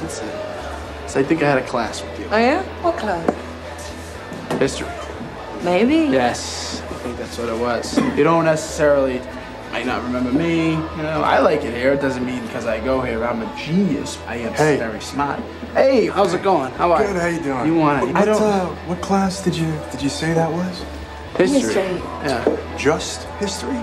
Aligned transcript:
That's 0.00 0.20
it. 0.20 1.10
So 1.10 1.20
I 1.20 1.22
think 1.22 1.42
I 1.42 1.48
had 1.48 1.58
a 1.58 1.66
class 1.66 2.02
with 2.02 2.18
you. 2.20 2.26
Oh 2.30 2.36
yeah? 2.36 2.62
What 2.82 2.96
class? 2.96 3.24
History. 4.58 4.88
Maybe. 5.62 6.12
Yes, 6.12 6.80
I 6.82 6.94
think 7.02 7.16
that's 7.18 7.38
what 7.38 7.48
it 7.48 7.58
was. 7.58 7.96
You 8.16 8.24
don't 8.24 8.44
necessarily 8.44 9.20
might 9.72 9.86
not 9.86 10.02
remember 10.02 10.32
me. 10.32 10.70
You 10.70 11.02
know, 11.02 11.22
I 11.22 11.38
like 11.40 11.62
it 11.64 11.74
here. 11.74 11.92
It 11.92 12.00
doesn't 12.00 12.24
mean 12.24 12.42
because 12.46 12.66
I 12.66 12.80
go 12.80 13.00
here 13.00 13.24
I'm 13.24 13.42
a 13.42 13.56
genius. 13.56 14.18
I 14.26 14.36
am 14.36 14.52
Hey. 14.54 14.76
very 14.76 15.00
smart. 15.00 15.40
Hey, 15.74 16.06
how's 16.06 16.32
it 16.34 16.42
going? 16.42 16.72
How 16.72 16.92
are 16.92 17.04
Good, 17.04 17.16
how 17.16 17.26
you 17.26 17.40
doing? 17.42 17.66
You 17.66 17.74
want 17.74 18.02
it? 18.02 18.06
What, 18.06 18.16
I 18.16 18.24
don't. 18.24 18.42
uh, 18.42 18.66
what 18.86 19.00
class 19.02 19.42
did 19.42 19.54
you 19.56 19.70
did 19.90 20.00
you 20.02 20.08
say 20.08 20.32
that 20.34 20.50
was? 20.50 20.84
history. 21.36 21.60
History. 21.60 21.82
Yeah. 22.24 22.56
Just 22.78 23.24
history? 23.38 23.78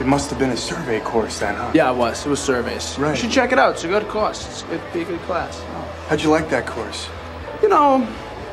It 0.00 0.06
must 0.06 0.30
have 0.30 0.38
been 0.38 0.50
a 0.50 0.56
survey 0.56 1.00
course 1.00 1.40
then, 1.40 1.56
huh? 1.56 1.72
Yeah, 1.74 1.90
it 1.90 1.96
was. 1.96 2.24
It 2.24 2.28
was 2.28 2.40
surveys. 2.40 2.96
Right. 2.98 3.10
You 3.16 3.22
should 3.22 3.32
check 3.32 3.50
it 3.52 3.58
out. 3.58 3.72
It's 3.74 3.84
a 3.84 3.88
good 3.88 4.06
course. 4.08 4.46
It's 4.46 4.62
it'd 4.64 4.92
be 4.92 5.02
a 5.02 5.04
good 5.04 5.20
class. 5.22 5.60
How'd 6.08 6.22
you 6.22 6.30
like 6.30 6.48
that 6.50 6.66
course? 6.66 7.08
You 7.62 7.68
know, 7.68 8.06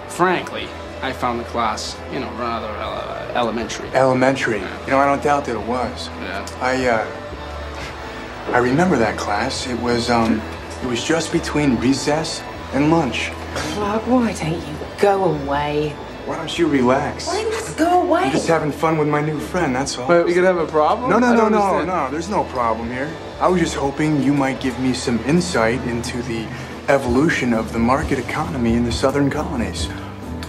frankly, 0.08 0.68
I 1.04 1.14
found 1.14 1.40
the 1.40 1.44
class, 1.46 1.96
you 2.12 2.20
know, 2.20 2.32
rather 2.32 2.68
uh, 2.68 3.32
elementary. 3.36 3.88
Elementary. 3.90 4.58
You 4.60 4.88
know, 4.92 4.98
I 4.98 5.06
don't 5.06 5.22
doubt 5.24 5.46
that 5.46 5.56
it 5.56 5.68
was. 5.68 6.08
Yeah. 6.22 6.48
I 6.62 6.88
uh 6.88 8.52
I 8.52 8.58
remember 8.58 8.98
that 8.98 9.18
class. 9.18 9.68
It 9.68 9.80
was 9.80 10.10
um 10.10 10.42
it 10.82 10.88
was 10.88 11.04
just 11.04 11.32
between 11.32 11.76
recess 11.76 12.42
and 12.74 12.90
lunch. 12.90 13.32
Clark, 13.54 14.08
why 14.08 14.34
don't 14.34 14.54
you 14.54 14.76
go 15.00 15.26
away? 15.26 15.96
Why 16.26 16.38
don't 16.38 16.58
you 16.58 16.68
relax? 16.68 17.28
Why 17.28 17.44
not 17.44 17.78
go 17.78 18.02
away? 18.02 18.22
I'm 18.22 18.32
just 18.32 18.48
having 18.48 18.72
fun 18.72 18.98
with 18.98 19.08
my 19.08 19.22
new 19.22 19.40
friend, 19.40 19.76
that's 19.76 19.96
all. 19.96 20.08
But 20.08 20.26
we 20.26 20.34
could 20.34 20.44
have 20.44 20.58
a 20.58 20.66
problem? 20.66 21.12
No, 21.12 21.20
no, 21.20 21.28
I 21.28 21.36
no, 21.36 21.50
no, 21.50 21.62
understand. 21.62 21.88
no. 21.88 22.10
There's 22.10 22.30
no 22.30 22.44
problem 22.46 22.90
here. 22.90 23.14
I 23.40 23.48
was 23.48 23.62
just 23.62 23.76
hoping 23.76 24.24
you 24.24 24.34
might 24.34 24.60
give 24.60 24.80
me 24.80 24.94
some 24.94 25.20
insight 25.26 25.80
into 25.88 26.24
the 26.24 26.48
evolution 26.88 27.54
of 27.54 27.74
the 27.74 27.80
market 27.80 28.18
economy 28.18 28.74
in 28.74 28.86
the 28.86 28.92
southern 28.92 29.30
colonies. 29.30 29.88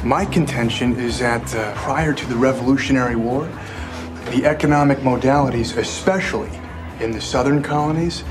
My 0.03 0.25
contention 0.25 0.99
is 0.99 1.19
that 1.19 1.55
uh, 1.55 1.75
prior 1.75 2.15
to 2.15 2.27
the 2.27 2.37
Revolutionary 2.37 3.17
War, 3.17 3.47
the 4.31 4.47
economic 4.47 4.99
modalities, 4.99 5.77
especially 5.77 6.51
in 7.01 7.11
the 7.11 7.21
southern 7.21 7.63
colonies, 7.63 8.25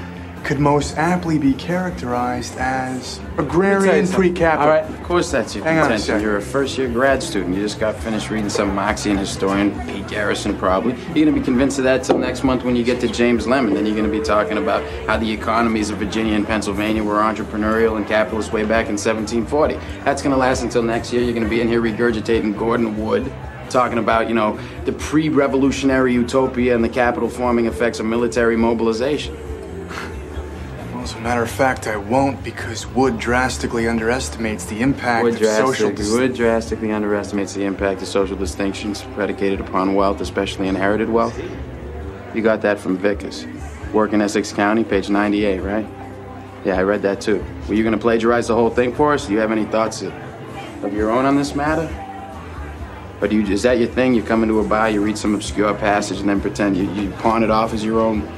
could 0.46 0.60
most 0.60 0.96
aptly 0.96 1.40
be 1.40 1.54
characterized 1.54 2.56
as 2.58 3.20
agrarian 3.40 4.08
pre-capital. 4.08 4.64
All 4.64 4.70
right. 4.70 4.84
Of 4.84 5.02
course 5.02 5.32
that's 5.32 5.56
your 5.56 5.66
Hang 5.66 5.80
contention. 5.80 6.22
You're 6.22 6.38
a 6.38 6.42
first 6.42 6.78
year 6.78 6.88
grad 6.88 7.24
student. 7.24 7.56
You 7.56 7.64
just 7.64 7.80
got 7.80 7.96
finished 7.96 8.30
reading 8.30 8.50
some 8.50 8.76
Marxian 8.76 9.18
historian, 9.18 9.72
Pete 9.88 10.08
Garrison 10.08 10.56
probably. 10.56 10.94
You're 11.16 11.26
gonna 11.26 11.38
be 11.38 11.44
convinced 11.44 11.80
of 11.80 11.84
that 11.86 12.04
till 12.04 12.20
next 12.20 12.44
month 12.44 12.64
when 12.64 12.76
you 12.76 12.84
get 12.84 13.02
to 13.02 13.08
James 13.08 13.48
Lemon. 13.48 13.74
Then 13.74 13.88
you're 13.88 13.96
gonna 13.96 14.08
be 14.08 14.22
talking 14.22 14.60
about 14.60 14.84
how 15.08 15.18
the 15.18 15.30
economies 15.30 15.90
of 15.90 15.98
Virginia 15.98 16.36
and 16.36 16.46
Pennsylvania 16.46 17.04
were 17.04 17.16
entrepreneurial 17.16 17.98
and 17.98 18.06
capitalist 18.06 18.54
way 18.54 18.64
back 18.64 18.86
in 18.86 18.98
1740. 18.98 19.80
That's 20.04 20.22
gonna 20.22 20.38
last 20.38 20.62
until 20.62 20.84
next 20.84 21.12
year. 21.12 21.24
You're 21.24 21.34
gonna 21.34 21.50
be 21.50 21.62
in 21.62 21.68
here 21.68 21.82
regurgitating 21.82 22.56
Gordon 22.56 23.04
Wood. 23.04 23.34
Talking 23.72 23.98
about, 23.98 24.30
you 24.30 24.36
know, 24.36 24.60
the 24.86 24.94
pre 24.94 25.28
revolutionary 25.28 26.14
utopia 26.14 26.76
and 26.76 26.84
the 26.84 26.90
capital 26.90 27.28
forming 27.28 27.66
effects 27.66 28.00
of 28.00 28.06
military 28.06 28.56
mobilization. 28.56 29.36
As 31.16 31.22
a 31.22 31.24
matter 31.24 31.44
of 31.44 31.50
fact, 31.50 31.88
I 31.88 31.96
won't 31.96 32.44
because 32.44 32.86
Wood 32.88 33.18
drastically 33.18 33.88
underestimates 33.88 34.66
the 34.66 34.82
impact 34.82 35.24
Wood, 35.24 35.42
of 35.42 35.48
social 35.48 35.90
dis- 35.90 36.12
Wood 36.12 36.36
drastically 36.36 36.92
underestimates 36.92 37.54
the 37.54 37.64
impact 37.64 38.02
of 38.02 38.10
social 38.10 38.36
distinctions 38.36 39.02
predicated 39.14 39.62
upon 39.62 39.96
wealth, 39.96 40.20
especially 40.20 40.68
inherited 40.68 41.10
wealth. 41.10 41.42
You 42.34 42.42
got 42.42 42.62
that 42.64 42.80
from 42.80 42.98
Vickers. 42.98 43.48
Work 43.94 44.12
in 44.12 44.20
Essex 44.20 44.52
County, 44.52 44.84
page 44.84 45.10
98, 45.10 45.62
right? 45.62 45.88
Yeah, 46.66 46.78
I 46.78 46.84
read 46.84 47.02
that 47.04 47.22
too. 47.22 47.46
Were 47.70 47.76
you 47.76 47.84
going 47.84 47.96
to 47.96 48.02
plagiarize 48.02 48.50
the 48.50 48.56
whole 48.56 48.70
thing 48.70 48.94
for 48.94 49.14
us? 49.14 49.26
Do 49.28 49.32
you 49.32 49.40
have 49.40 49.54
any 49.54 49.64
thoughts 49.64 50.02
of, 50.02 50.14
of 50.84 50.94
your 50.94 51.12
own 51.12 51.24
on 51.24 51.38
this 51.38 51.56
matter? 51.56 51.88
Or 53.22 53.30
do 53.30 53.38
you, 53.38 53.54
is 53.54 53.64
that 53.64 53.78
your 53.78 53.88
thing? 53.88 54.16
You 54.16 54.22
come 54.22 54.44
into 54.44 54.60
a 54.60 54.68
bar, 54.68 54.90
you 54.90 55.02
read 55.02 55.18
some 55.18 55.34
obscure 55.34 55.76
passage, 55.76 56.20
and 56.20 56.28
then 56.28 56.42
pretend 56.42 56.76
you, 56.76 56.92
you 56.92 57.10
pawn 57.12 57.42
it 57.42 57.50
off 57.50 57.74
as 57.74 57.86
your 57.86 58.02
own 58.02 58.30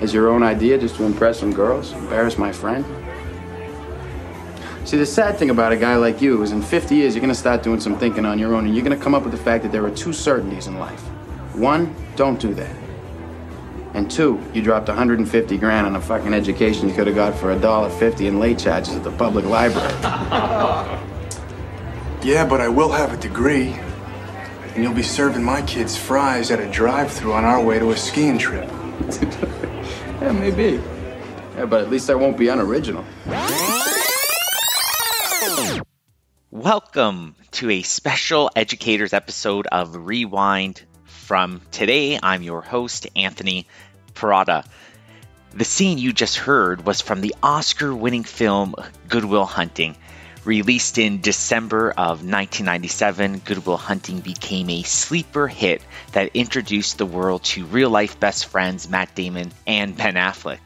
as 0.00 0.12
your 0.12 0.28
own 0.28 0.42
idea 0.42 0.78
just 0.78 0.96
to 0.96 1.04
impress 1.04 1.40
some 1.40 1.52
girls? 1.52 1.92
Embarrass 1.92 2.38
my 2.38 2.52
friend? 2.52 2.84
See, 4.84 4.96
the 4.96 5.06
sad 5.06 5.36
thing 5.36 5.50
about 5.50 5.72
a 5.72 5.76
guy 5.76 5.96
like 5.96 6.22
you 6.22 6.42
is 6.42 6.52
in 6.52 6.62
50 6.62 6.94
years, 6.94 7.14
you're 7.14 7.20
gonna 7.20 7.34
start 7.34 7.62
doing 7.62 7.80
some 7.80 7.98
thinking 7.98 8.24
on 8.24 8.38
your 8.38 8.54
own, 8.54 8.66
and 8.66 8.74
you're 8.74 8.84
gonna 8.84 8.96
come 8.96 9.14
up 9.14 9.24
with 9.24 9.32
the 9.32 9.38
fact 9.38 9.64
that 9.64 9.72
there 9.72 9.84
are 9.84 9.90
two 9.90 10.12
certainties 10.12 10.66
in 10.66 10.78
life. 10.78 11.00
One, 11.54 11.94
don't 12.14 12.38
do 12.38 12.54
that. 12.54 12.76
And 13.94 14.10
two, 14.10 14.40
you 14.52 14.62
dropped 14.62 14.88
150 14.88 15.56
grand 15.56 15.86
on 15.86 15.96
a 15.96 16.00
fucking 16.00 16.34
education 16.34 16.88
you 16.88 16.94
could 16.94 17.06
have 17.06 17.16
got 17.16 17.34
for 17.34 17.52
a 17.52 17.58
dollar 17.58 17.88
fifty 17.88 18.26
in 18.26 18.38
late 18.38 18.58
charges 18.58 18.94
at 18.94 19.02
the 19.02 19.12
public 19.12 19.44
library. 19.44 19.92
Yeah, 22.26 22.44
but 22.44 22.60
I 22.60 22.68
will 22.68 22.90
have 22.90 23.12
a 23.12 23.16
degree. 23.16 23.68
And 24.74 24.82
you'll 24.82 24.92
be 24.92 25.04
serving 25.04 25.44
my 25.44 25.62
kids 25.62 25.96
fries 25.96 26.50
at 26.50 26.58
a 26.58 26.68
drive-through 26.68 27.32
on 27.32 27.44
our 27.44 27.62
way 27.64 27.78
to 27.78 27.92
a 27.92 27.96
skiing 27.96 28.36
trip. 28.36 28.68
yeah, 30.20 30.32
maybe. 30.32 30.82
Yeah, 31.56 31.66
but 31.66 31.82
at 31.82 31.90
least 31.90 32.10
I 32.10 32.14
won't 32.14 32.38
be 32.38 32.48
unoriginal. 32.48 33.04
Welcome 36.50 37.34
to 37.52 37.70
a 37.70 37.82
special 37.82 38.50
educators 38.56 39.12
episode 39.12 39.66
of 39.66 40.06
Rewind. 40.06 40.82
From 41.04 41.60
today, 41.70 42.18
I'm 42.22 42.42
your 42.42 42.62
host, 42.62 43.08
Anthony 43.16 43.66
Perrotta. 44.14 44.64
The 45.52 45.64
scene 45.64 45.98
you 45.98 46.12
just 46.12 46.36
heard 46.36 46.86
was 46.86 47.00
from 47.00 47.20
the 47.20 47.34
Oscar 47.42 47.94
winning 47.94 48.24
film 48.24 48.74
Good 49.08 49.24
Will 49.24 49.44
Hunting. 49.44 49.96
Released 50.46 50.96
in 50.96 51.22
December 51.22 51.90
of 51.90 52.22
1997, 52.22 53.40
Good 53.40 53.66
Will 53.66 53.76
Hunting 53.76 54.20
became 54.20 54.70
a 54.70 54.84
sleeper 54.84 55.48
hit 55.48 55.82
that 56.12 56.30
introduced 56.34 56.98
the 56.98 57.04
world 57.04 57.42
to 57.42 57.66
real 57.66 57.90
life 57.90 58.20
best 58.20 58.46
friends 58.46 58.88
Matt 58.88 59.12
Damon 59.16 59.50
and 59.66 59.96
Ben 59.96 60.14
Affleck. 60.14 60.60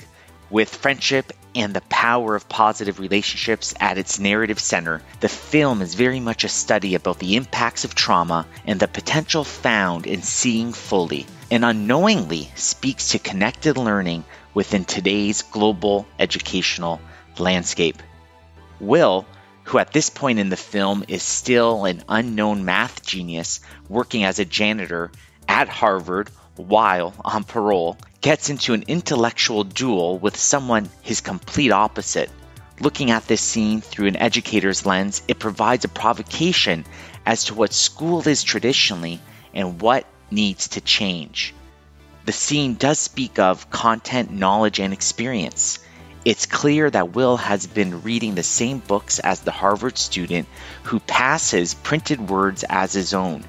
With 0.50 0.68
friendship 0.68 1.32
and 1.54 1.72
the 1.72 1.80
power 1.80 2.36
of 2.36 2.46
positive 2.46 3.00
relationships 3.00 3.72
at 3.80 3.96
its 3.96 4.18
narrative 4.18 4.58
center, 4.58 5.00
the 5.20 5.30
film 5.30 5.80
is 5.80 5.94
very 5.94 6.20
much 6.20 6.44
a 6.44 6.50
study 6.50 6.94
about 6.94 7.18
the 7.18 7.36
impacts 7.36 7.86
of 7.86 7.94
trauma 7.94 8.46
and 8.66 8.78
the 8.78 8.86
potential 8.86 9.44
found 9.44 10.06
in 10.06 10.20
seeing 10.20 10.74
fully, 10.74 11.24
and 11.50 11.64
unknowingly 11.64 12.50
speaks 12.54 13.12
to 13.12 13.18
connected 13.18 13.78
learning 13.78 14.24
within 14.52 14.84
today's 14.84 15.40
global 15.40 16.06
educational 16.18 17.00
landscape. 17.38 18.02
Will, 18.78 19.24
who 19.70 19.78
at 19.78 19.92
this 19.92 20.10
point 20.10 20.40
in 20.40 20.48
the 20.48 20.56
film 20.56 21.04
is 21.06 21.22
still 21.22 21.84
an 21.84 22.02
unknown 22.08 22.64
math 22.64 23.06
genius 23.06 23.60
working 23.88 24.24
as 24.24 24.40
a 24.40 24.44
janitor 24.44 25.12
at 25.46 25.68
Harvard 25.68 26.28
while 26.56 27.14
on 27.24 27.44
parole, 27.44 27.96
gets 28.20 28.50
into 28.50 28.74
an 28.74 28.82
intellectual 28.88 29.62
duel 29.62 30.18
with 30.18 30.36
someone 30.36 30.90
his 31.02 31.20
complete 31.20 31.70
opposite. 31.70 32.28
Looking 32.80 33.12
at 33.12 33.28
this 33.28 33.40
scene 33.40 33.80
through 33.80 34.08
an 34.08 34.16
educator's 34.16 34.84
lens, 34.84 35.22
it 35.28 35.38
provides 35.38 35.84
a 35.84 35.88
provocation 35.88 36.84
as 37.24 37.44
to 37.44 37.54
what 37.54 37.72
school 37.72 38.26
is 38.26 38.42
traditionally 38.42 39.20
and 39.54 39.80
what 39.80 40.04
needs 40.32 40.66
to 40.68 40.80
change. 40.80 41.54
The 42.24 42.32
scene 42.32 42.74
does 42.74 42.98
speak 42.98 43.38
of 43.38 43.70
content, 43.70 44.32
knowledge, 44.32 44.80
and 44.80 44.92
experience. 44.92 45.78
It's 46.22 46.44
clear 46.44 46.90
that 46.90 47.14
Will 47.14 47.38
has 47.38 47.66
been 47.66 48.02
reading 48.02 48.34
the 48.34 48.42
same 48.42 48.80
books 48.80 49.18
as 49.20 49.40
the 49.40 49.50
Harvard 49.50 49.96
student 49.96 50.48
who 50.82 51.00
passes 51.00 51.72
printed 51.72 52.28
words 52.28 52.62
as 52.68 52.92
his 52.92 53.14
own. 53.14 53.42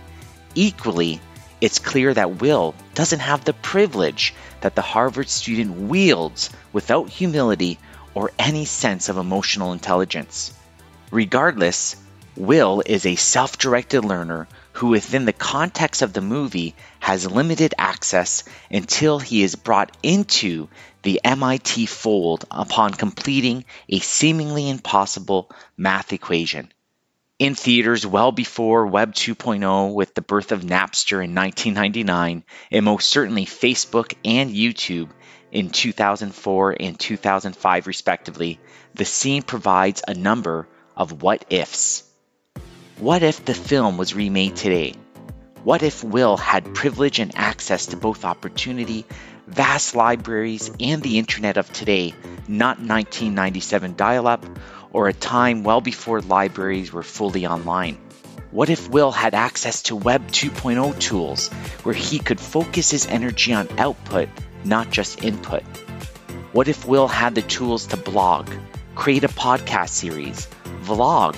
Equally, 0.55 1.19
it's 1.59 1.79
clear 1.79 2.13
that 2.13 2.39
Will 2.39 2.73
doesn't 2.95 3.19
have 3.19 3.43
the 3.43 3.53
privilege 3.53 4.33
that 4.61 4.75
the 4.75 4.81
Harvard 4.81 5.27
student 5.27 5.89
wields 5.89 6.49
without 6.71 7.09
humility 7.09 7.77
or 8.13 8.31
any 8.39 8.63
sense 8.63 9.09
of 9.09 9.17
emotional 9.17 9.73
intelligence. 9.73 10.53
Regardless, 11.11 11.97
Will 12.37 12.81
is 12.85 13.05
a 13.05 13.15
self 13.15 13.57
directed 13.57 14.05
learner 14.05 14.47
who, 14.73 14.87
within 14.87 15.25
the 15.25 15.33
context 15.33 16.01
of 16.01 16.13
the 16.13 16.21
movie, 16.21 16.73
has 17.01 17.29
limited 17.29 17.73
access 17.77 18.45
until 18.71 19.19
he 19.19 19.43
is 19.43 19.55
brought 19.55 19.95
into 20.01 20.69
the 21.03 21.21
MIT 21.23 21.85
fold 21.87 22.45
upon 22.51 22.93
completing 22.93 23.65
a 23.89 23.99
seemingly 23.99 24.69
impossible 24.69 25.51
math 25.77 26.13
equation. 26.13 26.71
In 27.39 27.55
theaters 27.55 28.05
well 28.05 28.31
before 28.31 28.85
Web 28.85 29.13
2.0 29.13 29.95
with 29.95 30.13
the 30.13 30.21
birth 30.21 30.51
of 30.51 30.61
Napster 30.61 31.23
in 31.23 31.33
1999, 31.33 32.43
and 32.69 32.85
most 32.85 33.09
certainly 33.09 33.45
Facebook 33.45 34.13
and 34.23 34.51
YouTube 34.51 35.09
in 35.51 35.71
2004 35.71 36.77
and 36.79 36.99
2005, 36.99 37.87
respectively, 37.87 38.59
the 38.93 39.05
scene 39.05 39.41
provides 39.41 40.03
a 40.07 40.13
number 40.13 40.67
of 40.95 41.23
what 41.23 41.45
ifs. 41.49 42.03
What 42.97 43.23
if 43.23 43.43
the 43.43 43.55
film 43.55 43.97
was 43.97 44.13
remade 44.13 44.55
today? 44.55 44.93
What 45.63 45.81
if 45.83 46.03
Will 46.03 46.37
had 46.37 46.75
privilege 46.75 47.19
and 47.19 47.35
access 47.35 47.87
to 47.87 47.97
both 47.97 48.25
opportunity 48.25 49.05
vast 49.47 49.95
libraries, 49.95 50.71
and 50.79 51.01
the 51.01 51.17
internet 51.17 51.57
of 51.57 51.71
today, 51.73 52.13
not 52.47 52.77
1997 52.77 53.95
dial 53.95 54.27
up 54.27 54.45
or 54.93 55.07
a 55.07 55.13
time 55.13 55.63
well 55.63 55.81
before 55.81 56.21
libraries 56.21 56.91
were 56.91 57.03
fully 57.03 57.45
online? 57.45 57.97
What 58.51 58.69
if 58.69 58.89
Will 58.89 59.11
had 59.11 59.33
access 59.33 59.83
to 59.83 59.95
Web 59.95 60.27
2.0 60.27 60.99
tools 60.99 61.47
where 61.83 61.95
he 61.95 62.19
could 62.19 62.39
focus 62.39 62.91
his 62.91 63.07
energy 63.07 63.53
on 63.53 63.67
output, 63.79 64.27
not 64.65 64.89
just 64.91 65.23
input? 65.23 65.63
What 66.51 66.67
if 66.67 66.85
Will 66.85 67.07
had 67.07 67.33
the 67.33 67.41
tools 67.41 67.87
to 67.87 67.97
blog, 67.97 68.49
create 68.93 69.23
a 69.23 69.29
podcast 69.29 69.89
series, 69.89 70.49
vlog, 70.83 71.35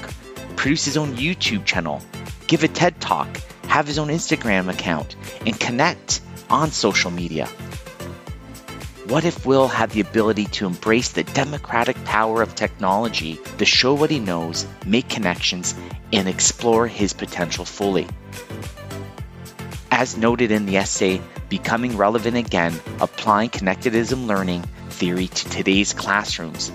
produce 0.56 0.86
his 0.86 0.98
own 0.98 1.16
YouTube 1.16 1.66
channel, 1.66 2.02
give 2.48 2.64
a 2.64 2.68
TED 2.68 3.00
talk, 3.00 3.28
have 3.68 3.86
his 3.86 4.00
own 4.00 4.08
Instagram 4.08 4.70
account, 4.70 5.16
and 5.46 5.60
connect 5.60 6.22
on 6.50 6.72
social 6.72 7.12
media? 7.12 7.48
What 9.08 9.26
if 9.26 9.46
Will 9.46 9.68
had 9.68 9.90
the 9.90 10.00
ability 10.00 10.46
to 10.46 10.66
embrace 10.66 11.10
the 11.10 11.26
democratic 11.26 12.02
power 12.06 12.42
of 12.42 12.56
technology 12.56 13.38
to 13.58 13.66
show 13.66 13.94
what 13.94 14.10
he 14.10 14.20
knows, 14.20 14.66
make 14.86 15.10
connections, 15.10 15.76
and 16.14 16.30
explore 16.30 16.88
his 16.88 17.12
potential 17.12 17.66
fully? 17.66 18.08
As 19.92 20.16
noted 20.16 20.52
in 20.52 20.66
the 20.66 20.78
essay, 20.78 21.22
Becoming 21.50 21.98
Relevant 21.98 22.38
Again 22.38 22.80
Applying 23.02 23.50
Connectivism 23.50 24.26
Learning 24.26 24.64
Theory 24.92 25.28
to 25.28 25.50
Today's 25.50 25.92
Classrooms 25.92 26.72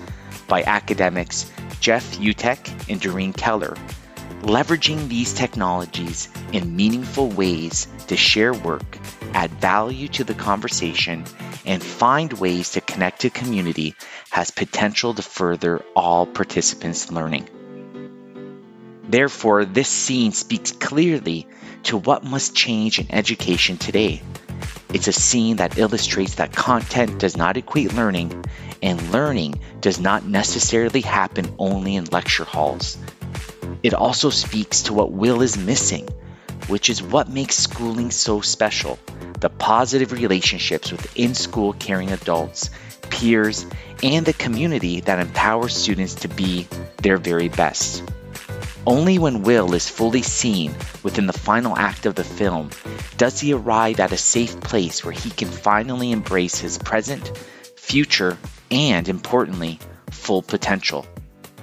by 0.47 0.61
academics 0.61 1.51
Jeff 1.79 2.19
Utecht 2.19 2.69
and 2.87 3.01
Doreen 3.01 3.33
Keller, 3.33 3.75
leveraging 4.41 5.07
these 5.07 5.33
technologies 5.33 6.29
in 6.53 6.75
meaningful 6.75 7.29
ways 7.29 7.87
to 8.05 8.15
share 8.15 8.53
work, 8.53 8.99
add 9.33 9.49
value 9.51 10.07
to 10.09 10.23
the 10.23 10.35
conversation, 10.35 11.25
and 11.69 11.83
find 11.83 12.33
ways 12.33 12.71
to 12.71 12.81
connect 12.81 13.21
to 13.21 13.29
community 13.29 13.93
has 14.31 14.49
potential 14.49 15.13
to 15.13 15.21
further 15.21 15.85
all 15.95 16.25
participants' 16.25 17.11
learning. 17.11 17.47
Therefore, 19.07 19.65
this 19.65 19.87
scene 19.87 20.31
speaks 20.31 20.71
clearly 20.71 21.47
to 21.83 21.95
what 21.95 22.23
must 22.23 22.55
change 22.55 22.97
in 22.97 23.11
education 23.11 23.77
today. 23.77 24.23
It's 24.91 25.07
a 25.07 25.13
scene 25.13 25.57
that 25.57 25.77
illustrates 25.77 26.35
that 26.35 26.55
content 26.55 27.19
does 27.19 27.37
not 27.37 27.55
equate 27.55 27.93
learning, 27.93 28.43
and 28.81 29.11
learning 29.11 29.59
does 29.79 29.99
not 29.99 30.25
necessarily 30.25 31.01
happen 31.01 31.53
only 31.59 31.97
in 31.97 32.05
lecture 32.05 32.45
halls. 32.45 32.97
It 33.83 33.93
also 33.93 34.31
speaks 34.31 34.83
to 34.83 34.93
what 34.93 35.11
Will 35.11 35.43
is 35.43 35.55
missing, 35.55 36.09
which 36.69 36.89
is 36.89 37.03
what 37.03 37.27
makes 37.27 37.57
schooling 37.57 38.11
so 38.11 38.39
special 38.41 38.97
the 39.39 39.49
positive 39.49 40.11
relationships 40.11 40.91
with 40.91 41.17
in 41.17 41.33
school 41.33 41.73
caring 41.73 42.11
adults, 42.11 42.69
peers, 43.09 43.65
and 44.03 44.25
the 44.25 44.33
community 44.33 44.99
that 45.01 45.19
empowers 45.19 45.75
students 45.75 46.15
to 46.15 46.27
be 46.27 46.67
their 46.97 47.17
very 47.17 47.47
best. 47.47 48.03
Only 48.85 49.19
when 49.19 49.43
Will 49.43 49.73
is 49.73 49.89
fully 49.89 50.23
seen 50.23 50.73
within 51.03 51.27
the 51.27 51.33
final 51.33 51.77
act 51.77 52.05
of 52.05 52.15
the 52.15 52.23
film 52.23 52.69
does 53.17 53.39
he 53.39 53.53
arrive 53.53 53.99
at 53.99 54.11
a 54.11 54.17
safe 54.17 54.59
place 54.59 55.03
where 55.03 55.13
he 55.13 55.29
can 55.29 55.49
finally 55.49 56.11
embrace 56.11 56.57
his 56.57 56.77
present, 56.77 57.37
future, 57.75 58.37
and 58.71 59.07
importantly, 59.07 59.79
full 60.11 60.41
potential. 60.41 61.05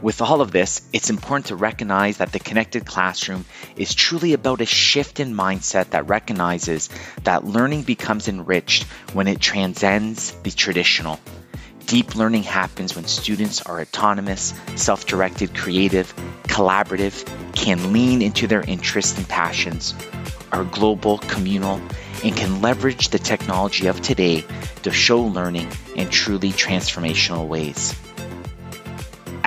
With 0.03 0.21
all 0.21 0.43
of 0.43 0.53
this, 0.53 0.83
it's 0.93 1.09
important 1.09 1.47
to 1.47 1.57
recognize 1.57 2.19
that 2.19 2.33
the 2.33 2.39
connected 2.39 2.85
classroom 2.85 3.47
is 3.77 3.95
truly 3.95 4.35
about 4.35 4.61
a 4.61 4.67
shift 4.67 5.21
in 5.21 5.35
mindset 5.35 5.91
that 5.91 6.09
recognizes 6.09 6.91
that 7.25 7.47
learning 7.47 7.83
becomes 7.83 8.29
enriched 8.29 8.83
when 9.15 9.27
it 9.27 9.41
transcends 9.41 10.33
the 10.43 10.51
traditional. 10.51 11.19
Deep 11.87 12.15
learning 12.15 12.43
happens 12.43 12.95
when 12.95 13.07
students 13.07 13.63
are 13.63 13.81
autonomous, 13.81 14.53
self 14.75 15.07
directed, 15.07 15.55
creative, 15.55 16.15
collaborative, 16.43 17.25
can 17.55 17.93
lean 17.93 18.21
into 18.21 18.47
their 18.47 18.63
interests 18.63 19.17
and 19.17 19.27
passions, 19.29 19.95
are 20.53 20.65
global, 20.65 21.19
communal, 21.19 21.81
and 22.23 22.37
can 22.37 22.61
leverage 22.61 23.09
the 23.09 23.19
technology 23.19 23.87
of 23.87 24.03
today 24.03 24.45
to 24.83 24.91
show 24.91 25.23
learning 25.23 25.71
in 25.95 26.11
truly 26.11 26.51
transformational 26.51 27.49
ways. 27.49 27.95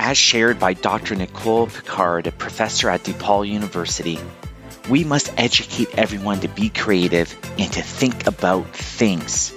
As 0.02 0.18
shared 0.18 0.62
by 0.62 0.76
Dr. 0.76 1.14
Nicole 1.14 1.68
Pinkard, 1.68 2.26
a 2.26 2.32
professor 2.32 2.90
at 2.90 3.04
DePaul 3.04 3.46
University, 3.46 4.18
we 4.90 5.04
must 5.04 5.34
educate 5.36 5.90
everyone 6.00 6.40
to 6.40 6.48
be 6.48 6.70
creative 6.70 7.38
and 7.60 7.70
to 7.74 7.82
think 7.82 8.26
about 8.26 8.74
things. 8.74 9.54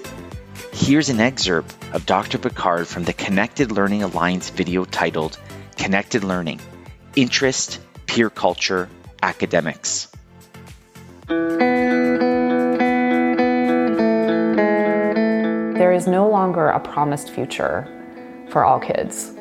Here's 0.73 1.11
an 1.11 1.21
excerpt 1.21 1.73
of 1.93 2.07
Dr. 2.07 2.39
Pinkard 2.39 2.89
from 2.89 3.05
the 3.05 3.13
Connected 3.13 3.71
Learning 3.71 4.03
Alliance 4.03 4.51
video 4.51 4.85
titled 4.85 5.39
Connected 5.77 6.25
Learning 6.25 6.59
Interest, 7.15 7.79
Peer 8.07 8.29
Culture, 8.29 8.89
Academics. 9.23 10.09
There 15.79 15.93
is 15.93 16.09
no 16.09 16.29
longer 16.29 16.67
a 16.67 16.81
promised 16.81 17.31
future 17.31 17.87
for 18.51 18.65
all 18.65 18.81
kids 18.81 19.37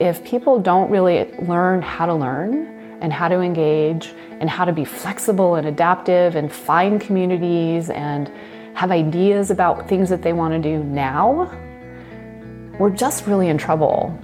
if 0.00 0.24
people 0.24 0.60
don't 0.60 0.90
really 0.90 1.32
learn 1.42 1.82
how 1.82 2.06
to 2.06 2.14
learn 2.14 2.98
and 3.00 3.12
how 3.12 3.28
to 3.28 3.40
engage 3.40 4.14
and 4.40 4.48
how 4.48 4.64
to 4.64 4.72
be 4.72 4.84
flexible 4.84 5.56
and 5.56 5.66
adaptive 5.66 6.36
and 6.36 6.52
find 6.52 7.00
communities 7.00 7.90
and 7.90 8.30
have 8.74 8.92
ideas 8.92 9.50
about 9.50 9.88
things 9.88 10.08
that 10.08 10.22
they 10.22 10.32
want 10.32 10.54
to 10.54 10.60
do 10.60 10.84
now, 10.84 11.50
we're 12.78 12.90
just 12.90 13.26
really 13.26 13.48
in 13.48 13.58
trouble. 13.58 14.16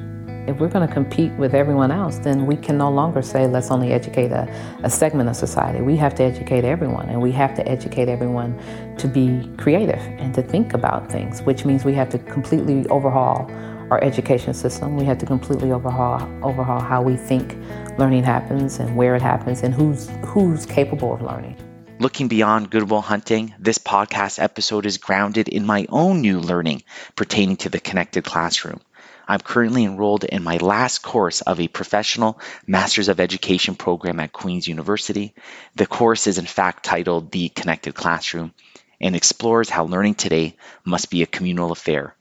If 0.47 0.61
we're 0.61 0.69
going 0.69 0.87
to 0.87 0.93
compete 0.93 1.33
with 1.33 1.55
everyone 1.55 1.91
else, 1.91 2.19
then 2.19 2.47
we 2.47 2.55
can 2.55 2.79
no 2.79 2.91
longer 2.91 3.23
say, 3.23 3.47
let's 3.47 3.71
only 3.71 3.93
educate 3.93 4.31
a, 4.31 4.47
a, 4.85 4.91
segment 4.91 5.29
of 5.29 5.37
society. 5.37 5.81
We 5.81 5.97
have 5.97 6.15
to 6.17 6.23
educate 6.23 6.65
everyone, 6.65 7.09
and 7.09 7.21
we 7.21 7.33
have 7.33 7.55
to 7.55 7.67
educate 7.67 8.09
everyone 8.09 8.57
to 8.99 9.09
be 9.09 9.51
creative 9.57 9.99
and 9.99 10.35
to 10.35 10.43
think 10.43 10.75
about 10.75 11.11
things, 11.11 11.41
which 11.43 11.65
means 11.65 11.85
we 11.85 11.95
have 11.95 12.11
to 12.11 12.19
completely 12.19 12.87
overhaul 12.89 13.51
our 13.95 14.03
education 14.03 14.53
system. 14.53 14.97
We 14.97 15.05
have 15.05 15.19
to 15.19 15.27
completely 15.27 15.71
overhaul 15.71 16.21
overhaul 16.43 16.81
how 16.81 17.01
we 17.01 17.17
think 17.17 17.57
learning 17.97 18.25
happens 18.25 18.81
and 18.81 18.97
where 18.97 19.15
it 19.15 19.23
happens 19.23 19.63
and 19.63 19.73
who's 19.73 20.11
who's 20.27 20.67
capable 20.67 21.15
of 21.15 21.23
learning. 21.23 21.57
Looking 22.01 22.27
beyond 22.27 22.71
Good 22.71 22.91
Will 22.91 23.01
Hunting, 23.01 23.55
this 23.61 23.79
podcast 23.79 24.43
episode 24.43 24.85
is 24.85 24.99
grounded 24.99 25.47
in 25.49 25.65
my 25.65 25.87
own 25.91 26.23
new 26.23 26.41
learning 26.41 26.83
pertaining 27.15 27.57
to 27.59 27.69
the 27.69 27.79
connected 27.79 28.25
classroom. 28.25 28.81
I'm 29.29 29.39
currently 29.39 29.85
enrolled 29.85 30.25
in 30.25 30.43
my 30.43 30.57
last 30.57 30.99
course 30.99 31.41
of 31.43 31.61
a 31.61 31.69
professional 31.69 32.41
Masters 32.67 33.09
of 33.09 33.21
Education 33.21 33.77
program 33.77 34.19
at 34.19 34.33
Queen's 34.33 34.67
University. 34.67 35.35
The 35.77 35.87
course 35.87 36.27
is 36.27 36.39
in 36.39 36.47
fact 36.47 36.85
titled 36.85 37.31
The 37.31 37.49
Connected 37.49 37.95
Classroom 37.95 38.53
and 39.01 39.15
explores 39.15 39.71
how 39.71 39.85
learning 39.85 40.17
today 40.17 40.57
must 40.85 41.11
be 41.11 41.23
a 41.23 41.27
communal 41.27 41.71
affair. 41.71 42.17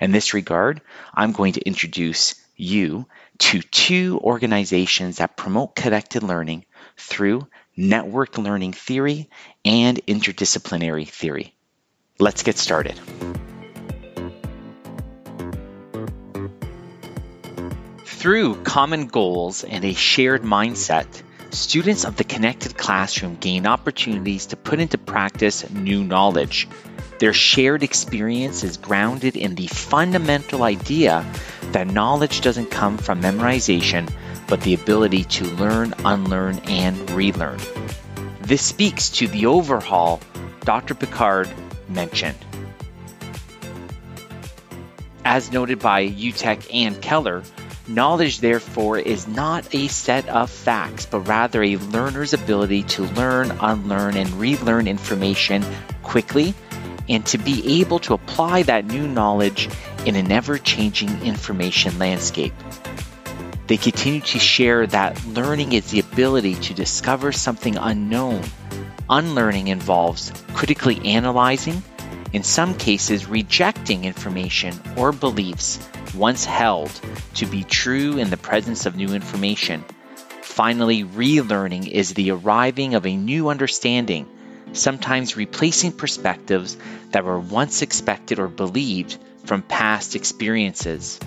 In 0.00 0.12
this 0.12 0.34
regard, 0.34 0.80
I'm 1.14 1.32
going 1.32 1.54
to 1.54 1.60
introduce 1.60 2.34
you 2.56 3.06
to 3.38 3.60
two 3.60 4.20
organizations 4.22 5.18
that 5.18 5.36
promote 5.36 5.74
connected 5.74 6.22
learning 6.22 6.64
through 6.96 7.46
network 7.76 8.38
learning 8.38 8.72
theory 8.72 9.28
and 9.64 10.04
interdisciplinary 10.06 11.08
theory. 11.08 11.54
Let's 12.18 12.42
get 12.42 12.58
started. 12.58 13.00
Through 18.04 18.62
common 18.62 19.08
goals 19.08 19.64
and 19.64 19.84
a 19.84 19.92
shared 19.92 20.42
mindset, 20.42 21.06
students 21.50 22.04
of 22.04 22.16
the 22.16 22.24
connected 22.24 22.76
classroom 22.76 23.36
gain 23.36 23.66
opportunities 23.66 24.46
to 24.46 24.56
put 24.56 24.80
into 24.80 24.96
practice 24.96 25.68
new 25.70 26.02
knowledge 26.02 26.68
their 27.18 27.32
shared 27.32 27.82
experience 27.82 28.64
is 28.64 28.76
grounded 28.76 29.36
in 29.36 29.54
the 29.54 29.66
fundamental 29.68 30.62
idea 30.62 31.24
that 31.72 31.86
knowledge 31.86 32.40
doesn't 32.40 32.70
come 32.70 32.98
from 32.98 33.22
memorization, 33.22 34.10
but 34.48 34.60
the 34.62 34.74
ability 34.74 35.24
to 35.24 35.44
learn, 35.44 35.94
unlearn, 36.04 36.58
and 36.66 37.10
relearn. 37.10 37.58
This 38.40 38.62
speaks 38.62 39.08
to 39.10 39.28
the 39.28 39.46
overhaul 39.46 40.20
Dr. 40.64 40.94
Pinkard 40.94 41.48
mentioned. 41.88 42.38
As 45.24 45.52
noted 45.52 45.78
by 45.78 46.06
Utecht 46.06 46.68
and 46.72 47.00
Keller, 47.00 47.42
knowledge 47.88 48.40
therefore 48.40 48.98
is 48.98 49.26
not 49.26 49.74
a 49.74 49.88
set 49.88 50.28
of 50.28 50.50
facts, 50.50 51.06
but 51.06 51.20
rather 51.20 51.62
a 51.62 51.76
learner's 51.76 52.34
ability 52.34 52.82
to 52.82 53.04
learn, 53.04 53.50
unlearn, 53.60 54.16
and 54.16 54.30
relearn 54.34 54.86
information 54.86 55.64
quickly 56.02 56.54
and 57.08 57.24
to 57.26 57.38
be 57.38 57.80
able 57.80 57.98
to 58.00 58.14
apply 58.14 58.62
that 58.62 58.86
new 58.86 59.06
knowledge 59.06 59.68
in 60.06 60.16
an 60.16 60.30
ever 60.32 60.58
changing 60.58 61.22
information 61.22 61.98
landscape. 61.98 62.54
They 63.66 63.76
continue 63.76 64.20
to 64.20 64.38
share 64.38 64.86
that 64.88 65.24
learning 65.26 65.72
is 65.72 65.90
the 65.90 66.00
ability 66.00 66.54
to 66.56 66.74
discover 66.74 67.32
something 67.32 67.76
unknown. 67.76 68.42
Unlearning 69.08 69.68
involves 69.68 70.32
critically 70.54 70.98
analyzing, 71.06 71.82
in 72.32 72.42
some 72.42 72.74
cases 72.74 73.26
rejecting 73.26 74.04
information 74.04 74.78
or 74.96 75.12
beliefs 75.12 75.78
once 76.14 76.44
held 76.44 76.90
to 77.34 77.46
be 77.46 77.64
true 77.64 78.18
in 78.18 78.28
the 78.28 78.36
presence 78.36 78.86
of 78.86 78.96
new 78.96 79.14
information. 79.14 79.84
Finally, 80.42 81.04
relearning 81.04 81.88
is 81.88 82.14
the 82.14 82.30
arriving 82.30 82.94
of 82.94 83.06
a 83.06 83.16
new 83.16 83.48
understanding, 83.48 84.28
sometimes 84.74 85.36
replacing 85.36 85.92
perspectives 85.92 86.76
that 87.12 87.24
were 87.24 87.40
once 87.40 87.82
expected 87.82 88.38
or 88.38 88.48
believed 88.48 89.16
from 89.44 89.62
past 89.62 90.14
experiences. 90.14 91.18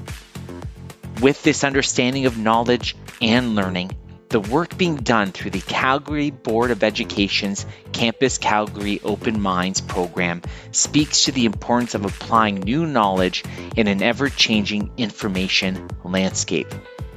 With 1.22 1.42
this 1.44 1.64
understanding 1.64 2.26
of 2.26 2.38
knowledge 2.38 2.96
and 3.22 3.56
learning, 3.56 3.92
the 4.30 4.40
work 4.42 4.78
being 4.78 4.98
done 4.98 5.32
through 5.32 5.52
the 5.52 5.62
Calgary 5.62 6.32
Board 6.32 6.70
of 6.72 6.84
Education's 6.84 7.66
Campus 7.94 8.38
Calgary 8.38 9.00
Open 9.04 9.42
Minds 9.42 9.80
program 9.80 10.42
speaks 10.72 11.24
to 11.26 11.32
the 11.32 11.46
importance 11.46 11.96
of 11.96 12.04
applying 12.04 12.60
new 12.60 12.86
knowledge 12.86 13.46
in 13.78 13.88
an 13.88 14.04
ever 14.04 14.30
changing 14.30 14.92
information 14.98 15.90
landscape. 16.04 16.68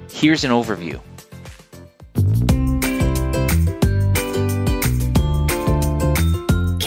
Here's 0.08 0.44
an 0.44 0.52
overview. 0.52 1.00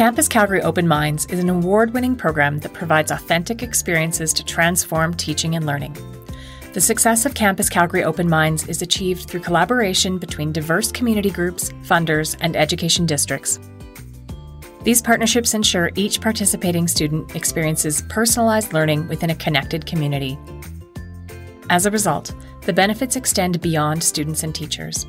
Campus 0.03 0.27
Calgary 0.27 0.61
Open 0.61 0.85
Minds 0.85 1.25
is 1.27 1.39
an 1.39 1.47
award 1.47 1.93
winning 1.93 2.17
program 2.17 2.59
that 2.59 2.73
provides 2.73 3.09
authentic 3.09 3.63
experiences 3.63 4.33
to 4.33 4.43
transform 4.43 5.13
teaching 5.13 5.55
and 5.55 5.65
learning. 5.65 5.95
The 6.73 6.81
success 6.81 7.25
of 7.25 7.35
Campus 7.35 7.69
Calgary 7.69 8.03
Open 8.03 8.29
Minds 8.29 8.67
is 8.67 8.81
achieved 8.81 9.29
through 9.29 9.39
collaboration 9.39 10.17
between 10.17 10.51
diverse 10.51 10.91
community 10.91 11.29
groups, 11.29 11.69
funders, 11.83 12.35
and 12.41 12.57
education 12.57 13.05
districts. 13.05 13.61
These 14.83 15.01
partnerships 15.01 15.53
ensure 15.53 15.89
each 15.95 16.19
participating 16.19 16.89
student 16.89 17.33
experiences 17.33 18.03
personalized 18.09 18.73
learning 18.73 19.07
within 19.07 19.29
a 19.29 19.35
connected 19.35 19.85
community. 19.85 20.37
As 21.69 21.85
a 21.85 21.91
result, 21.91 22.35
the 22.63 22.73
benefits 22.73 23.15
extend 23.15 23.61
beyond 23.61 24.03
students 24.03 24.43
and 24.43 24.53
teachers. 24.53 25.05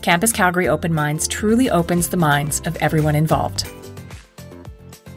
Campus 0.00 0.30
Calgary 0.30 0.68
Open 0.68 0.94
Minds 0.94 1.26
truly 1.26 1.70
opens 1.70 2.08
the 2.08 2.16
minds 2.16 2.60
of 2.66 2.76
everyone 2.76 3.16
involved 3.16 3.68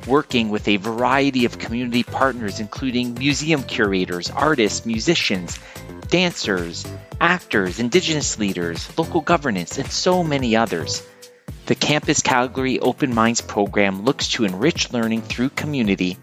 working 0.07 0.49
with 0.49 0.67
a 0.67 0.77
variety 0.77 1.45
of 1.45 1.59
community 1.59 2.03
partners, 2.03 2.59
including 2.59 3.13
museum 3.15 3.63
curators, 3.63 4.29
artists, 4.29 4.85
musicians, 4.85 5.59
dancers, 6.07 6.85
actors, 7.19 7.79
Indigenous 7.79 8.37
leaders, 8.39 8.89
local 8.97 9.21
governance, 9.21 9.77
and 9.77 9.89
so 9.89 10.23
many 10.23 10.55
others. 10.55 11.07
The 11.67 11.75
Campus 11.75 12.21
Calgary 12.21 12.79
Open 12.79 13.13
Minds 13.13 13.41
program 13.41 14.03
looks 14.03 14.29
to 14.29 14.43
enrich 14.43 14.91
learning 14.91 15.21
through 15.21 15.49
community, 15.49 16.17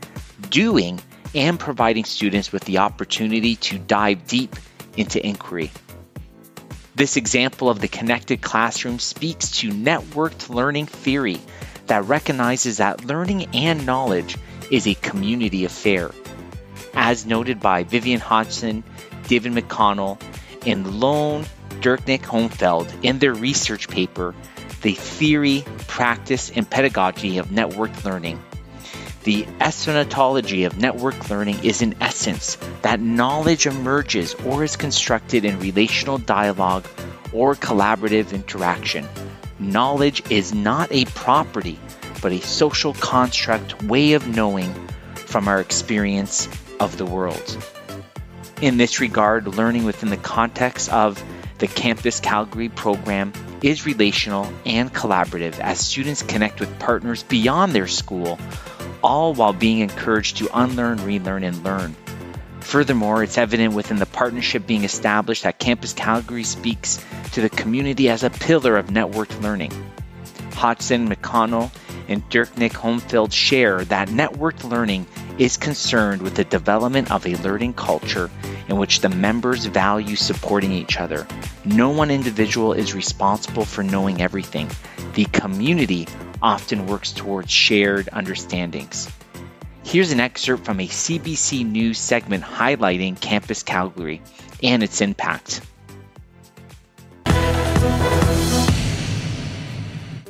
doing, 0.50 1.00
and 1.34 1.58
providing 1.58 2.04
students 2.04 2.52
with 2.52 2.64
the 2.64 2.78
opportunity 2.78 3.56
to 3.56 3.78
dive 3.78 4.26
deep 4.26 4.56
into 4.96 5.24
inquiry. 5.24 5.70
This 6.94 7.16
example 7.16 7.70
of 7.70 7.80
the 7.80 7.86
connected 7.86 8.42
classroom 8.42 8.98
speaks 8.98 9.58
to 9.58 9.70
networked 9.70 10.48
learning 10.50 10.86
theory 10.86 11.38
that 11.88 12.04
recognizes 12.04 12.76
that 12.76 13.04
learning 13.04 13.46
and 13.54 13.84
knowledge 13.84 14.36
is 14.70 14.86
a 14.86 14.94
community 14.94 15.64
affair. 15.64 16.10
As 16.94 17.26
noted 17.26 17.60
by 17.60 17.84
Vivian 17.84 18.20
Hodgson, 18.20 18.84
David 19.26 19.52
McConnell, 19.52 20.20
and 20.66 21.00
Lone 21.00 21.44
Dirckinck-Holmfeld 21.80 23.04
in 23.04 23.18
their 23.18 23.34
research 23.34 23.88
paper, 23.88 24.34
The 24.82 24.94
Theory, 24.94 25.64
Practice, 25.86 26.50
and 26.50 26.68
Pedagogy 26.68 27.38
of 27.38 27.48
Networked 27.48 28.04
Learning. 28.04 28.42
The 29.24 29.46
eschatology 29.60 30.64
of 30.64 30.78
network 30.78 31.28
learning 31.28 31.62
is, 31.62 31.82
in 31.82 31.94
essence, 32.00 32.56
that 32.80 33.00
knowledge 33.00 33.66
emerges 33.66 34.34
or 34.34 34.64
is 34.64 34.76
constructed 34.76 35.44
in 35.44 35.58
relational 35.58 36.16
dialogue 36.18 36.86
or 37.32 37.54
collaborative 37.54 38.32
interaction 38.32 39.06
knowledge 39.58 40.22
is 40.30 40.54
not 40.54 40.90
a 40.90 41.04
property, 41.06 41.78
but 42.22 42.32
a 42.32 42.40
social 42.40 42.94
construct 42.94 43.82
way 43.84 44.12
of 44.12 44.26
knowing 44.28 44.72
from 45.14 45.48
our 45.48 45.60
experience 45.60 46.48
of 46.80 46.96
the 46.96 47.06
world. 47.06 47.56
In 48.60 48.76
this 48.76 49.00
regard, 49.00 49.46
learning 49.46 49.84
within 49.84 50.10
the 50.10 50.16
context 50.16 50.92
of 50.92 51.22
the 51.58 51.68
Campus 51.68 52.20
Calgary 52.20 52.68
program 52.68 53.32
is 53.62 53.86
relational 53.86 54.52
and 54.64 54.92
collaborative 54.92 55.58
as 55.58 55.80
students 55.80 56.22
connect 56.22 56.60
with 56.60 56.78
partners 56.78 57.22
beyond 57.24 57.72
their 57.72 57.88
school, 57.88 58.38
all 59.02 59.34
while 59.34 59.52
being 59.52 59.80
encouraged 59.80 60.38
to 60.38 60.48
unlearn, 60.54 61.04
relearn, 61.04 61.44
and 61.44 61.62
learn. 61.64 61.94
Furthermore, 62.68 63.22
it's 63.22 63.38
evident 63.38 63.72
within 63.72 63.96
the 63.96 64.04
partnership 64.04 64.66
being 64.66 64.84
established 64.84 65.44
that 65.44 65.58
Campus 65.58 65.94
Calgary 65.94 66.44
speaks 66.44 67.02
to 67.32 67.40
the 67.40 67.48
community 67.48 68.10
as 68.10 68.24
a 68.24 68.28
pillar 68.28 68.76
of 68.76 68.88
networked 68.88 69.40
learning. 69.40 69.72
Hodgson, 70.52 71.08
McConnell, 71.08 71.70
and 72.08 72.28
Dirckinck-Holmfeld 72.28 73.32
share 73.32 73.86
that 73.86 74.08
networked 74.08 74.68
learning 74.68 75.06
is 75.38 75.56
concerned 75.56 76.20
with 76.20 76.34
the 76.34 76.44
development 76.44 77.10
of 77.10 77.26
a 77.26 77.36
learning 77.36 77.72
culture 77.72 78.30
in 78.68 78.76
which 78.76 79.00
the 79.00 79.08
members 79.08 79.64
value 79.64 80.14
supporting 80.14 80.70
each 80.70 81.00
other. 81.00 81.26
No 81.64 81.88
one 81.88 82.10
individual 82.10 82.74
is 82.74 82.94
responsible 82.94 83.64
for 83.64 83.82
knowing 83.82 84.20
everything. 84.20 84.68
The 85.14 85.24
community 85.24 86.06
often 86.42 86.86
works 86.86 87.12
towards 87.12 87.50
shared 87.50 88.10
understandings. 88.12 89.08
Here's 89.88 90.12
an 90.12 90.20
excerpt 90.20 90.66
from 90.66 90.80
a 90.80 90.86
CBC 90.86 91.64
News 91.64 91.98
segment 91.98 92.44
highlighting 92.44 93.18
Campus 93.18 93.62
Calgary 93.62 94.20
and 94.62 94.82
its 94.82 95.00
impact. 95.00 95.62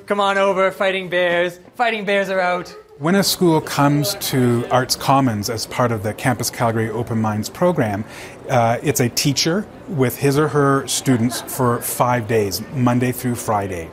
Come 0.07 0.21
on 0.21 0.39
over, 0.39 0.71
fighting 0.71 1.09
bears. 1.09 1.59
Fighting 1.75 2.05
bears 2.05 2.31
are 2.31 2.39
out. 2.39 2.69
When 2.99 3.17
a 3.17 3.25
school 3.25 3.61
comes 3.61 4.15
to 4.31 4.65
Arts 4.71 4.95
Commons 4.95 5.51
as 5.51 5.67
part 5.67 5.91
of 5.91 6.05
the 6.05 6.15
Campus 6.15 6.51
Calgary 6.51 6.91
Open 6.91 7.21
Minds 7.21 7.49
program, 7.49 8.05
uh, 8.49 8.79
it's 8.81 9.01
a 9.01 9.09
teacher 9.09 9.67
with 9.89 10.17
his 10.19 10.39
or 10.39 10.47
her 10.47 10.87
students 10.87 11.41
for 11.41 11.83
five 11.83 12.29
days, 12.29 12.63
Monday 12.75 13.11
through 13.11 13.35
Friday. 13.35 13.91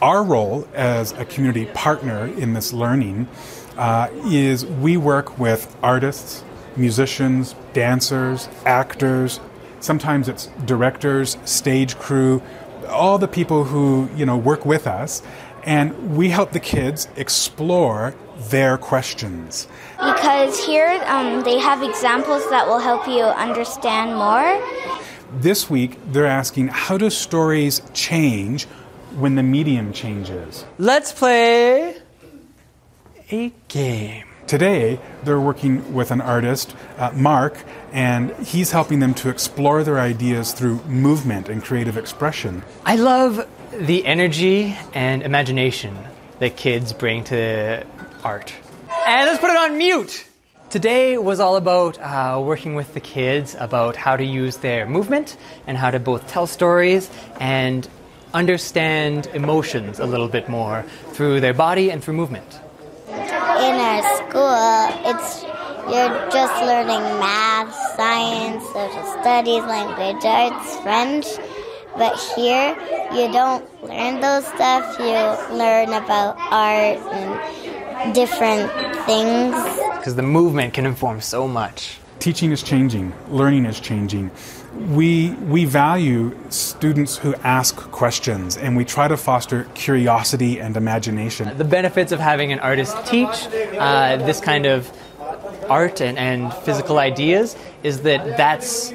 Our 0.00 0.24
role 0.24 0.66
as 0.72 1.12
a 1.12 1.26
community 1.26 1.66
partner 1.66 2.28
in 2.28 2.54
this 2.54 2.72
learning 2.72 3.28
uh, 3.76 4.08
is 4.26 4.66
we 4.66 4.96
work 4.96 5.38
with 5.38 5.74
artists, 5.82 6.44
musicians, 6.76 7.54
dancers, 7.72 8.48
actors. 8.64 9.40
Sometimes 9.80 10.28
it's 10.28 10.46
directors, 10.64 11.36
stage 11.44 11.98
crew, 11.98 12.42
all 12.88 13.18
the 13.18 13.28
people 13.28 13.64
who 13.64 14.08
you 14.16 14.26
know 14.26 14.36
work 14.36 14.64
with 14.64 14.86
us, 14.86 15.22
and 15.64 16.16
we 16.16 16.28
help 16.28 16.52
the 16.52 16.60
kids 16.60 17.08
explore 17.16 18.14
their 18.50 18.76
questions. 18.78 19.68
Because 19.98 20.64
here 20.64 21.02
um, 21.06 21.42
they 21.42 21.58
have 21.58 21.82
examples 21.82 22.48
that 22.50 22.66
will 22.66 22.78
help 22.80 23.06
you 23.06 23.22
understand 23.22 24.16
more. 24.16 24.60
This 25.40 25.70
week 25.70 25.98
they're 26.12 26.26
asking 26.26 26.68
how 26.68 26.98
do 26.98 27.08
stories 27.10 27.82
change 27.94 28.66
when 29.16 29.34
the 29.34 29.42
medium 29.42 29.92
changes? 29.92 30.64
Let's 30.78 31.12
play 31.12 32.01
a 33.32 33.52
game. 33.68 34.26
Today, 34.46 35.00
they're 35.24 35.40
working 35.40 35.94
with 35.94 36.10
an 36.10 36.20
artist, 36.20 36.76
uh, 36.98 37.10
Mark, 37.14 37.56
and 37.92 38.36
he's 38.38 38.70
helping 38.72 38.98
them 38.98 39.14
to 39.14 39.30
explore 39.30 39.82
their 39.82 39.98
ideas 39.98 40.52
through 40.52 40.82
movement 40.84 41.48
and 41.48 41.64
creative 41.64 41.96
expression. 41.96 42.62
I 42.84 42.96
love 42.96 43.48
the 43.72 44.04
energy 44.04 44.76
and 44.92 45.22
imagination 45.22 45.96
that 46.40 46.56
kids 46.56 46.92
bring 46.92 47.24
to 47.24 47.86
art. 48.22 48.52
And 49.06 49.26
let's 49.26 49.40
put 49.40 49.50
it 49.50 49.56
on 49.56 49.78
mute! 49.78 50.26
Today 50.68 51.16
was 51.16 51.40
all 51.40 51.56
about 51.56 51.98
uh, 51.98 52.40
working 52.42 52.74
with 52.74 52.92
the 52.94 53.00
kids 53.00 53.56
about 53.58 53.96
how 53.96 54.16
to 54.16 54.24
use 54.24 54.58
their 54.58 54.86
movement 54.86 55.36
and 55.66 55.78
how 55.78 55.90
to 55.90 55.98
both 55.98 56.26
tell 56.28 56.46
stories 56.46 57.10
and 57.40 57.88
understand 58.34 59.26
emotions 59.34 60.00
a 60.00 60.06
little 60.06 60.28
bit 60.28 60.48
more 60.48 60.84
through 61.12 61.40
their 61.40 61.54
body 61.54 61.90
and 61.90 62.02
through 62.02 62.14
movement 62.14 62.61
in 63.62 63.74
our 63.74 64.02
school, 64.18 65.10
it's 65.10 65.42
you're 65.90 66.30
just 66.30 66.54
learning 66.62 67.02
math, 67.18 67.74
science, 67.96 68.64
social 68.66 69.20
studies, 69.20 69.62
language 69.64 70.24
arts, 70.24 70.76
French. 70.78 71.26
But 71.96 72.18
here, 72.36 72.76
you 73.12 73.32
don't 73.32 73.64
learn 73.82 74.20
those 74.20 74.46
stuff. 74.46 74.98
You 74.98 75.56
learn 75.56 75.92
about 75.92 76.36
art 76.38 76.98
and 77.12 78.14
different 78.14 78.70
things. 79.06 79.54
Because 79.96 80.14
the 80.14 80.22
movement 80.22 80.72
can 80.72 80.86
inform 80.86 81.20
so 81.20 81.46
much. 81.48 81.98
Teaching 82.20 82.52
is 82.52 82.62
changing, 82.62 83.12
learning 83.28 83.66
is 83.66 83.80
changing 83.80 84.30
we 84.74 85.30
we 85.48 85.64
value 85.64 86.36
students 86.48 87.16
who 87.16 87.34
ask 87.36 87.76
questions 87.76 88.56
and 88.56 88.76
we 88.76 88.84
try 88.84 89.08
to 89.08 89.16
foster 89.16 89.64
curiosity 89.74 90.60
and 90.60 90.76
imagination. 90.76 91.56
The 91.58 91.64
benefits 91.64 92.12
of 92.12 92.20
having 92.20 92.52
an 92.52 92.58
artist 92.58 92.96
teach 93.06 93.48
uh, 93.78 94.16
this 94.16 94.40
kind 94.40 94.66
of 94.66 94.90
art 95.68 96.00
and, 96.00 96.18
and 96.18 96.52
physical 96.54 96.98
ideas 96.98 97.56
is 97.82 98.02
that 98.02 98.36
that's 98.36 98.92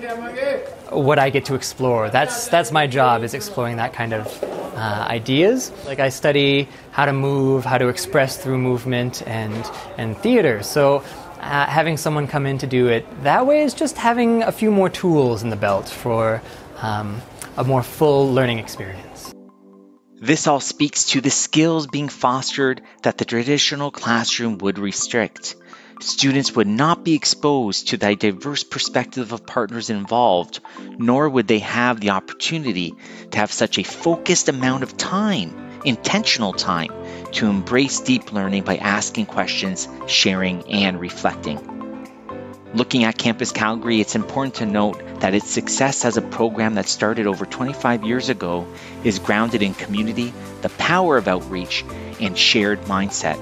what 0.89 1.19
I 1.19 1.29
get 1.29 1.45
to 1.45 1.55
explore. 1.55 2.09
That's 2.09 2.47
that's 2.47 2.71
my 2.71 2.87
job 2.87 3.23
is 3.23 3.33
exploring 3.33 3.77
that 3.77 3.93
kind 3.93 4.13
of 4.13 4.43
uh, 4.43 5.05
ideas. 5.09 5.71
Like 5.85 5.99
I 5.99 6.09
study 6.09 6.67
how 6.91 7.05
to 7.05 7.13
move, 7.13 7.65
how 7.65 7.77
to 7.77 7.87
express 7.87 8.37
through 8.37 8.57
movement 8.57 9.21
and 9.27 9.69
and 9.97 10.17
theater. 10.17 10.63
So 10.63 11.03
uh, 11.39 11.65
having 11.65 11.97
someone 11.97 12.27
come 12.27 12.45
in 12.45 12.57
to 12.57 12.67
do 12.67 12.87
it 12.87 13.05
that 13.23 13.45
way 13.45 13.61
is 13.61 13.73
just 13.73 13.97
having 13.97 14.43
a 14.43 14.51
few 14.51 14.71
more 14.71 14.89
tools 14.89 15.43
in 15.43 15.49
the 15.49 15.55
belt 15.55 15.87
for 15.87 16.41
um, 16.81 17.21
a 17.57 17.63
more 17.63 17.83
full 17.83 18.31
learning 18.31 18.59
experience. 18.59 19.33
This 20.19 20.47
all 20.47 20.59
speaks 20.59 21.05
to 21.11 21.21
the 21.21 21.29
skills 21.29 21.85
being 21.87 22.09
fostered 22.09 22.81
that 23.03 23.17
the 23.17 23.25
traditional 23.25 23.91
classroom 23.91 24.57
would 24.59 24.79
restrict. 24.79 25.55
Students 26.01 26.55
would 26.55 26.67
not 26.67 27.03
be 27.03 27.13
exposed 27.13 27.89
to 27.89 27.97
the 27.97 28.15
diverse 28.15 28.63
perspective 28.63 29.31
of 29.31 29.45
partners 29.45 29.89
involved, 29.89 30.59
nor 30.97 31.29
would 31.29 31.47
they 31.47 31.59
have 31.59 31.99
the 31.99 32.11
opportunity 32.11 32.93
to 33.31 33.37
have 33.37 33.51
such 33.51 33.77
a 33.77 33.83
focused 33.83 34.49
amount 34.49 34.83
of 34.83 34.97
time, 34.97 35.81
intentional 35.85 36.53
time, 36.53 36.91
to 37.33 37.47
embrace 37.47 37.99
deep 37.99 38.31
learning 38.31 38.63
by 38.63 38.77
asking 38.77 39.25
questions, 39.25 39.87
sharing, 40.07 40.63
and 40.71 40.99
reflecting. 40.99 41.77
Looking 42.73 43.05
at 43.05 43.17
Campus 43.17 43.51
Calgary, 43.51 44.01
it's 44.01 44.15
important 44.15 44.55
to 44.55 44.65
note 44.65 45.01
that 45.21 45.33
its 45.33 45.49
success 45.49 46.05
as 46.05 46.17
a 46.17 46.21
program 46.21 46.75
that 46.75 46.87
started 46.87 47.25
over 47.25 47.45
25 47.45 48.03
years 48.03 48.29
ago 48.29 48.67
is 49.03 49.19
grounded 49.19 49.61
in 49.61 49.73
community, 49.73 50.33
the 50.61 50.69
power 50.69 51.17
of 51.17 51.27
outreach, 51.27 51.85
and 52.19 52.37
shared 52.37 52.81
mindset. 52.81 53.39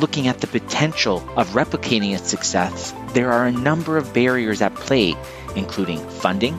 Looking 0.00 0.26
at 0.28 0.40
the 0.40 0.46
potential 0.46 1.18
of 1.36 1.50
replicating 1.50 2.14
its 2.14 2.28
success, 2.28 2.92
there 3.14 3.32
are 3.32 3.46
a 3.46 3.52
number 3.52 3.96
of 3.96 4.12
barriers 4.12 4.60
at 4.60 4.74
play, 4.74 5.16
including 5.56 6.06
funding, 6.08 6.58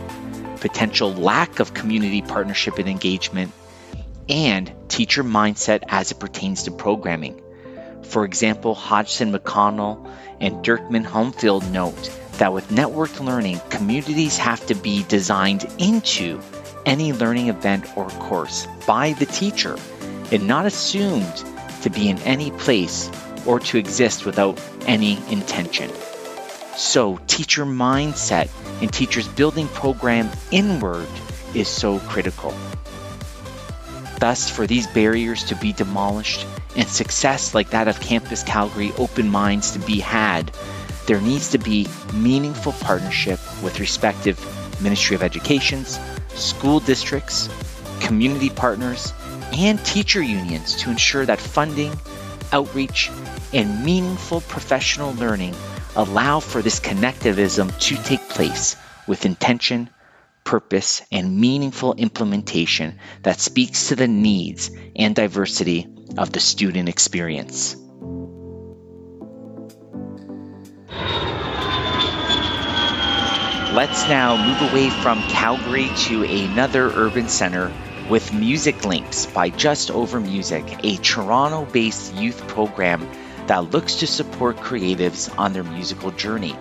potential 0.62 1.14
lack 1.14 1.60
of 1.60 1.74
community 1.74 2.22
partnership 2.22 2.78
and 2.80 2.90
engagement, 2.90 3.52
and 4.30 4.72
teacher 4.88 5.24
mindset 5.24 5.84
as 5.88 6.12
it 6.12 6.20
pertains 6.20 6.64
to 6.64 6.72
programming. 6.72 7.42
For 8.04 8.24
example, 8.24 8.76
Hodgson 8.76 9.34
McConnell 9.34 10.10
and 10.40 10.64
Dirckinck-Holmfeld 10.64 11.70
note 11.72 12.12
that 12.34 12.54
with 12.54 12.70
networked 12.70 13.20
learning, 13.20 13.60
communities 13.70 14.38
have 14.38 14.66
to 14.68 14.76
be 14.76 15.04
designed 15.04 15.66
into 15.78 16.40
any 16.86 17.12
learning 17.12 17.50
event 17.50 17.86
or 17.98 18.08
course 18.10 18.68
by 18.88 19.14
the 19.14 19.26
teacher 19.26 19.78
and 20.32 20.48
not 20.48 20.66
assumed 20.66 21.44
to 21.82 21.90
be 21.90 22.10
in 22.10 22.18
any 22.20 22.52
place 22.52 23.12
or 23.46 23.60
to 23.60 23.78
exist 23.78 24.26
without 24.26 24.60
any 24.86 25.18
intention. 25.32 25.92
So, 26.76 27.20
teacher 27.28 27.66
mindset 27.66 28.50
and 28.82 28.92
teachers 28.92 29.28
building 29.28 29.68
program 29.68 30.30
inward 30.52 31.10
is 31.54 31.68
so 31.68 32.00
critical. 32.00 32.54
Thus, 34.20 34.50
for 34.50 34.68
these 34.68 34.86
barriers 34.88 35.46
to 35.46 35.56
be 35.56 35.72
demolished 35.72 36.46
and 36.76 36.88
success 36.88 37.56
like 37.56 37.70
that 37.70 37.88
of 37.88 38.02
Campus 38.02 38.44
Calgary 38.44 38.92
Open 38.98 39.30
Minds 39.30 39.72
to 39.72 39.80
be 39.80 40.00
had, 40.00 40.52
there 41.08 41.22
needs 41.22 41.52
to 41.52 41.58
be 41.58 41.88
meaningful 42.14 42.74
partnership 42.74 43.40
with 43.64 43.80
respective 43.80 44.38
Ministry 44.82 45.16
of 45.16 45.24
Educations, 45.24 45.98
school 46.36 46.82
districts, 46.82 47.50
community 48.02 48.50
partners, 48.50 49.14
and 49.54 49.84
teacher 49.86 50.22
unions 50.22 50.76
to 50.78 50.90
ensure 50.90 51.26
that 51.26 51.40
funding, 51.40 51.94
outreach, 52.52 53.10
and 53.54 53.84
meaningful 53.84 54.42
professional 54.42 55.14
learning 55.14 55.56
allow 55.96 56.40
for 56.40 56.62
this 56.62 56.80
connectivism 56.80 57.78
to 57.80 57.96
take 58.04 58.28
place 58.30 58.76
with 59.08 59.26
intention 59.26 59.90
purpose, 60.50 61.04
and 61.12 61.40
meaningful 61.40 61.94
implementation 61.94 62.98
that 63.22 63.40
speaks 63.40 63.90
to 63.90 63.96
the 63.96 64.08
needs 64.08 64.72
and 64.96 65.16
diversity 65.16 65.86
of 66.18 66.32
the 66.32 66.40
student 66.40 66.90
experience. 66.90 67.76
Let's 73.76 74.10
now 74.10 74.44
move 74.44 74.72
away 74.72 74.90
from 74.90 75.22
Calgary 75.30 75.88
to 76.08 76.24
another 76.24 76.90
urban 76.96 77.30
center 77.30 77.72
with 78.10 78.34
Music 78.34 78.84
Links 78.84 79.28
by 79.28 79.52
Just 79.52 79.92
Over 79.92 80.20
Music, 80.20 80.64
a 80.84 80.98
Toronto 80.98 81.66
based 81.72 82.16
youth 82.16 82.48
program 82.48 83.08
that 83.46 83.70
looks 83.72 83.98
to 83.98 84.08
support 84.08 84.58
creatives 84.58 85.32
on 85.38 85.54
their 85.54 85.64
musical 85.64 86.10
journey 86.10 86.56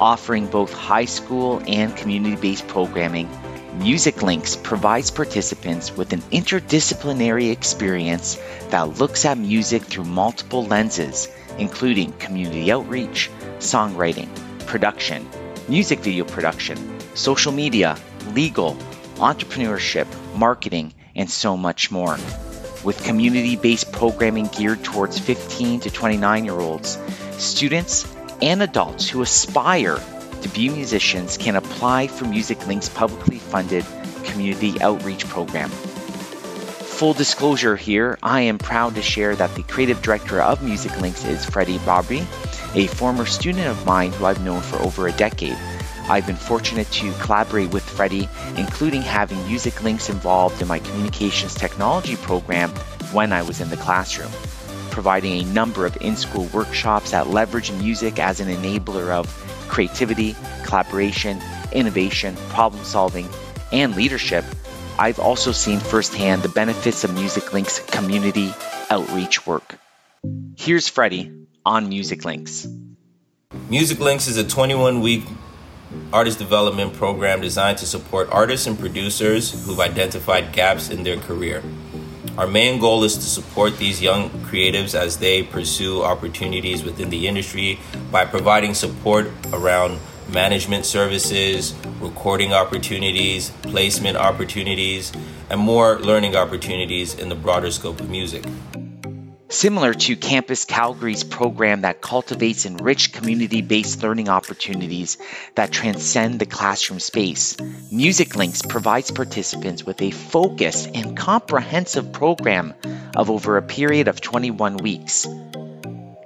offering 0.00 0.46
both 0.46 0.72
high 0.72 1.04
school 1.04 1.62
and 1.66 1.96
community 1.96 2.36
based 2.36 2.66
programming. 2.68 3.28
Music 3.78 4.22
Links 4.22 4.54
provides 4.54 5.10
participants 5.10 5.96
with 5.96 6.12
an 6.12 6.20
interdisciplinary 6.30 7.50
experience 7.50 8.38
that 8.70 8.98
looks 9.00 9.24
at 9.24 9.36
music 9.36 9.82
through 9.82 10.04
multiple 10.04 10.64
lenses, 10.64 11.28
including 11.58 12.12
community 12.12 12.70
outreach, 12.70 13.30
songwriting, 13.58 14.28
production, 14.66 15.28
music 15.68 16.00
video 16.00 16.24
production, 16.24 16.78
social 17.14 17.52
media, 17.52 17.96
legal, 18.32 18.76
entrepreneurship, 19.16 20.06
marketing, 20.36 20.92
and 21.16 21.30
so 21.30 21.56
much 21.56 21.90
more. 21.90 22.16
With 22.84 23.02
community 23.02 23.56
based 23.56 23.90
programming 23.92 24.46
geared 24.48 24.84
towards 24.84 25.18
15 25.18 25.80
to 25.80 25.90
29 25.90 26.44
year 26.44 26.60
olds, 26.60 26.98
students 27.38 28.06
and 28.42 28.62
adults 28.62 29.08
who 29.08 29.22
aspire 29.22 30.00
to 30.42 30.48
be 30.50 30.68
musicians 30.68 31.36
can 31.36 31.56
apply 31.56 32.06
for 32.06 32.24
Music 32.26 32.66
Link's 32.66 32.88
publicly 32.88 33.38
funded 33.38 33.84
community 34.24 34.80
outreach 34.80 35.26
program. 35.28 35.70
Full 35.70 37.14
disclosure 37.14 37.76
here, 37.76 38.18
I 38.22 38.42
am 38.42 38.58
proud 38.58 38.94
to 38.94 39.02
share 39.02 39.34
that 39.36 39.54
the 39.54 39.62
creative 39.62 40.02
director 40.02 40.40
of 40.40 40.62
Music 40.62 41.00
Links 41.00 41.24
is 41.24 41.44
Freddie 41.44 41.78
Bobby, 41.78 42.26
a 42.74 42.86
former 42.86 43.26
student 43.26 43.66
of 43.66 43.84
mine 43.86 44.12
who 44.12 44.26
I've 44.26 44.44
known 44.44 44.60
for 44.60 44.76
over 44.76 45.08
a 45.08 45.12
decade. 45.12 45.56
I've 46.08 46.26
been 46.26 46.36
fortunate 46.36 46.90
to 46.92 47.12
collaborate 47.14 47.70
with 47.70 47.82
Freddie, 47.82 48.28
including 48.56 49.02
having 49.02 49.44
Music 49.46 49.82
Links 49.82 50.10
involved 50.10 50.60
in 50.60 50.68
my 50.68 50.78
communications 50.78 51.54
technology 51.54 52.16
program 52.16 52.70
when 53.12 53.32
I 53.32 53.42
was 53.42 53.60
in 53.60 53.70
the 53.70 53.76
classroom 53.76 54.30
providing 54.94 55.42
a 55.42 55.44
number 55.52 55.84
of 55.86 55.98
in 56.00 56.14
school 56.14 56.48
workshops 56.54 57.10
that 57.10 57.26
leverage 57.26 57.72
music 57.72 58.20
as 58.20 58.38
an 58.38 58.46
enabler 58.46 59.08
of 59.08 59.26
creativity, 59.68 60.36
collaboration, 60.62 61.40
innovation, 61.72 62.36
problem 62.50 62.84
solving, 62.84 63.28
and 63.72 63.96
leadership, 63.96 64.44
I've 64.96 65.18
also 65.18 65.50
seen 65.50 65.80
firsthand 65.80 66.42
the 66.42 66.48
benefits 66.48 67.02
of 67.02 67.12
Music 67.12 67.52
Links 67.52 67.80
community 67.80 68.52
outreach 68.88 69.44
work. 69.48 69.80
Here's 70.56 70.86
Freddie 70.86 71.48
on 71.66 71.88
Music 71.88 72.24
Links. 72.24 72.64
Music 73.68 73.98
Links 73.98 74.28
is 74.28 74.36
a 74.36 74.46
21 74.46 75.00
week 75.00 75.24
artist 76.12 76.38
development 76.38 76.94
program 76.94 77.40
designed 77.40 77.78
to 77.78 77.86
support 77.86 78.28
artists 78.30 78.68
and 78.68 78.78
producers 78.78 79.66
who've 79.66 79.80
identified 79.80 80.52
gaps 80.52 80.88
in 80.88 81.02
their 81.02 81.16
career. 81.16 81.64
Our 82.36 82.48
main 82.48 82.80
goal 82.80 83.04
is 83.04 83.14
to 83.14 83.22
support 83.22 83.78
these 83.78 84.02
young 84.02 84.28
creatives 84.42 84.96
as 84.96 85.18
they 85.18 85.44
pursue 85.44 86.02
opportunities 86.02 86.82
within 86.82 87.08
the 87.08 87.28
industry 87.28 87.78
by 88.10 88.24
providing 88.24 88.74
support 88.74 89.30
around 89.52 90.00
management 90.32 90.84
services, 90.84 91.74
recording 92.00 92.52
opportunities, 92.52 93.50
placement 93.62 94.16
opportunities, 94.16 95.12
and 95.48 95.60
more 95.60 96.00
learning 96.00 96.34
opportunities 96.34 97.14
in 97.14 97.28
the 97.28 97.36
broader 97.36 97.70
scope 97.70 98.00
of 98.00 98.10
music. 98.10 98.44
Similar 99.54 99.94
to 99.94 100.16
Campus 100.16 100.64
Calgary's 100.64 101.22
program 101.22 101.82
that 101.82 102.00
cultivates 102.00 102.66
enriched 102.66 103.12
community 103.12 103.62
based 103.62 104.02
learning 104.02 104.28
opportunities 104.28 105.16
that 105.54 105.70
transcend 105.70 106.40
the 106.40 106.44
classroom 106.44 106.98
space, 106.98 107.56
Music 107.88 108.34
Links 108.34 108.62
provides 108.62 109.12
participants 109.12 109.84
with 109.84 110.02
a 110.02 110.10
focused 110.10 110.90
and 110.92 111.16
comprehensive 111.16 112.12
program 112.12 112.74
of 113.14 113.30
over 113.30 113.56
a 113.56 113.62
period 113.62 114.08
of 114.08 114.20
21 114.20 114.78
weeks. 114.78 115.24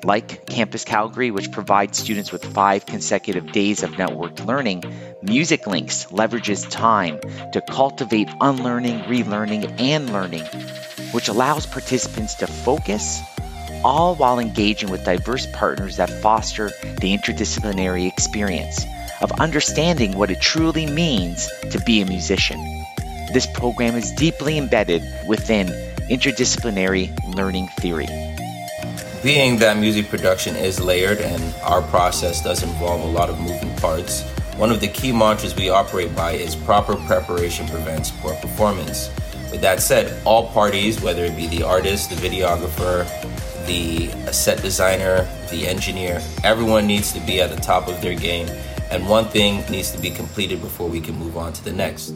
Like 0.02 0.46
Campus 0.46 0.84
Calgary, 0.84 1.30
which 1.30 1.52
provides 1.52 1.98
students 1.98 2.32
with 2.32 2.42
five 2.42 2.86
consecutive 2.86 3.52
days 3.52 3.82
of 3.82 3.90
networked 3.90 4.46
learning, 4.46 4.84
Music 5.20 5.66
Links 5.66 6.06
leverages 6.06 6.66
time 6.70 7.20
to 7.52 7.60
cultivate 7.60 8.30
unlearning, 8.40 9.00
relearning, 9.00 9.78
and 9.78 10.10
learning 10.14 10.46
which 11.12 11.28
allows 11.28 11.66
participants 11.66 12.34
to 12.34 12.46
focus, 12.46 13.20
all 13.84 14.14
while 14.14 14.38
engaging 14.38 14.90
with 14.90 15.04
diverse 15.04 15.46
partners 15.52 15.96
that 15.96 16.10
foster 16.10 16.70
the 17.00 17.16
interdisciplinary 17.16 18.06
experience 18.08 18.84
of 19.20 19.32
understanding 19.32 20.16
what 20.16 20.30
it 20.30 20.40
truly 20.40 20.86
means 20.86 21.48
to 21.70 21.80
be 21.80 22.00
a 22.00 22.06
musician. 22.06 22.58
This 23.32 23.46
program 23.46 23.94
is 23.96 24.12
deeply 24.12 24.58
embedded 24.58 25.02
within 25.26 25.68
interdisciplinary 26.08 27.12
learning 27.34 27.68
theory. 27.78 28.06
Being 29.22 29.58
that 29.58 29.76
music 29.76 30.08
production 30.08 30.54
is 30.56 30.80
layered 30.80 31.18
and 31.18 31.54
our 31.62 31.82
process 31.82 32.42
does 32.42 32.62
involve 32.62 33.02
a 33.02 33.06
lot 33.06 33.28
of 33.28 33.38
moving 33.40 33.74
parts, 33.76 34.22
one 34.56 34.70
of 34.70 34.80
the 34.80 34.88
key 34.88 35.12
mantras 35.12 35.54
we 35.54 35.68
operate 35.68 36.14
by 36.14 36.32
is 36.32 36.54
proper 36.56 36.94
preparation 36.94 37.66
prevents 37.66 38.10
poor 38.10 38.34
performance. 38.36 39.10
With 39.50 39.62
that 39.62 39.80
said, 39.80 40.20
all 40.26 40.48
parties, 40.48 41.00
whether 41.00 41.24
it 41.24 41.36
be 41.36 41.46
the 41.46 41.62
artist, 41.62 42.10
the 42.10 42.16
videographer, 42.16 43.06
the 43.66 44.10
set 44.32 44.62
designer, 44.62 45.28
the 45.50 45.66
engineer, 45.66 46.22
everyone 46.44 46.86
needs 46.86 47.12
to 47.12 47.20
be 47.20 47.40
at 47.40 47.50
the 47.50 47.60
top 47.60 47.88
of 47.88 48.00
their 48.00 48.14
game, 48.14 48.48
and 48.90 49.08
one 49.08 49.26
thing 49.26 49.64
needs 49.70 49.90
to 49.92 49.98
be 49.98 50.10
completed 50.10 50.60
before 50.60 50.88
we 50.88 51.00
can 51.00 51.14
move 51.16 51.36
on 51.36 51.52
to 51.54 51.64
the 51.64 51.72
next. 51.72 52.14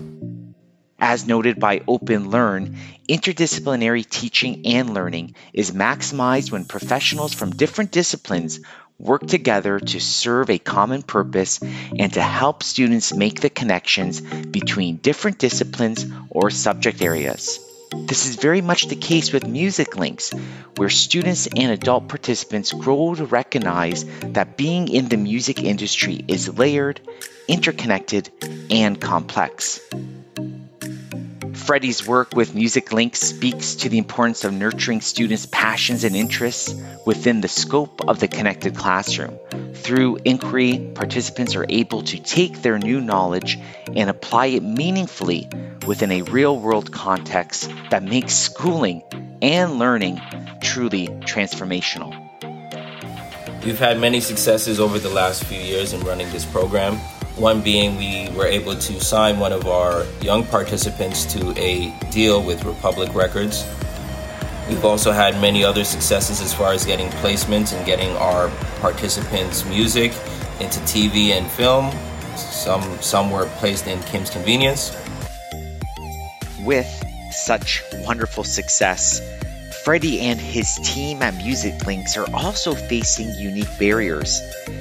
As 0.98 1.26
noted 1.26 1.58
by 1.58 1.82
Open 1.88 2.30
Learn, 2.30 2.76
interdisciplinary 3.08 4.08
teaching 4.08 4.66
and 4.66 4.94
learning 4.94 5.34
is 5.52 5.72
maximized 5.72 6.52
when 6.52 6.64
professionals 6.64 7.34
from 7.34 7.50
different 7.50 7.90
disciplines 7.90 8.60
work 9.02 9.26
together 9.26 9.80
to 9.80 10.00
serve 10.00 10.48
a 10.48 10.58
common 10.58 11.02
purpose 11.02 11.58
and 11.60 12.12
to 12.12 12.22
help 12.22 12.62
students 12.62 13.12
make 13.12 13.40
the 13.40 13.50
connections 13.50 14.20
between 14.20 14.96
different 14.96 15.38
disciplines 15.38 16.06
or 16.30 16.50
subject 16.50 17.02
areas. 17.02 17.58
This 17.94 18.26
is 18.26 18.36
very 18.36 18.62
much 18.62 18.86
the 18.86 18.96
case 18.96 19.32
with 19.32 19.46
Music 19.46 19.96
Links, 19.98 20.32
where 20.76 20.88
students 20.88 21.46
and 21.46 21.72
adult 21.72 22.08
participants 22.08 22.72
grow 22.72 23.14
to 23.14 23.26
recognize 23.26 24.04
that 24.20 24.56
being 24.56 24.88
in 24.88 25.08
the 25.08 25.18
music 25.18 25.62
industry 25.62 26.24
is 26.26 26.56
layered, 26.56 27.00
interconnected, 27.48 28.30
and 28.70 28.98
complex. 28.98 29.80
Freddie's 31.64 32.08
work 32.08 32.34
with 32.34 32.56
Music 32.56 32.92
Links 32.92 33.20
speaks 33.20 33.76
to 33.76 33.88
the 33.88 33.98
importance 33.98 34.42
of 34.42 34.52
nurturing 34.52 35.00
students' 35.00 35.46
passions 35.46 36.02
and 36.02 36.16
interests 36.16 36.74
within 37.06 37.40
the 37.40 37.46
scope 37.46 38.08
of 38.08 38.18
the 38.18 38.26
connected 38.26 38.76
classroom. 38.76 39.38
Through 39.72 40.18
inquiry, 40.24 40.90
participants 40.94 41.54
are 41.54 41.64
able 41.68 42.02
to 42.02 42.20
take 42.20 42.62
their 42.62 42.80
new 42.80 43.00
knowledge 43.00 43.60
and 43.94 44.10
apply 44.10 44.46
it 44.46 44.64
meaningfully 44.64 45.48
within 45.86 46.10
a 46.10 46.22
real 46.22 46.58
world 46.58 46.90
context 46.90 47.70
that 47.90 48.02
makes 48.02 48.34
schooling 48.34 49.02
and 49.40 49.78
learning 49.78 50.20
truly 50.62 51.06
transformational. 51.06 52.10
We've 53.64 53.78
had 53.78 54.00
many 54.00 54.20
successes 54.20 54.80
over 54.80 54.98
the 54.98 55.10
last 55.10 55.44
few 55.44 55.60
years 55.60 55.92
in 55.92 56.00
running 56.00 56.28
this 56.32 56.44
program. 56.44 56.98
One 57.36 57.62
being 57.62 57.96
we 57.96 58.28
were 58.36 58.46
able 58.46 58.76
to 58.76 59.00
sign 59.00 59.38
one 59.38 59.52
of 59.52 59.66
our 59.66 60.04
young 60.20 60.44
participants 60.44 61.24
to 61.32 61.58
a 61.58 61.92
deal 62.10 62.42
with 62.42 62.64
Republic 62.64 63.14
Records. 63.14 63.66
We've 64.68 64.84
also 64.84 65.12
had 65.12 65.40
many 65.40 65.64
other 65.64 65.82
successes 65.82 66.40
as 66.40 66.52
far 66.52 66.72
as 66.72 66.84
getting 66.84 67.08
placements 67.22 67.74
and 67.74 67.84
getting 67.86 68.14
our 68.16 68.48
participants' 68.80 69.64
music 69.64 70.12
into 70.60 70.78
TV 70.80 71.30
and 71.30 71.50
film. 71.50 71.90
Some 72.36 72.82
some 73.00 73.30
were 73.30 73.46
placed 73.56 73.86
in 73.86 74.00
Kim's 74.02 74.30
Convenience. 74.30 74.96
With 76.60 76.88
such 77.32 77.82
wonderful 78.04 78.44
success, 78.44 79.20
Freddie 79.84 80.20
and 80.20 80.40
his 80.40 80.76
team 80.84 81.22
at 81.22 81.34
Music 81.38 81.84
Links 81.84 82.16
are 82.16 82.32
also 82.32 82.72
facing 82.72 83.28
unique 83.34 83.78
barriers. 83.80 84.40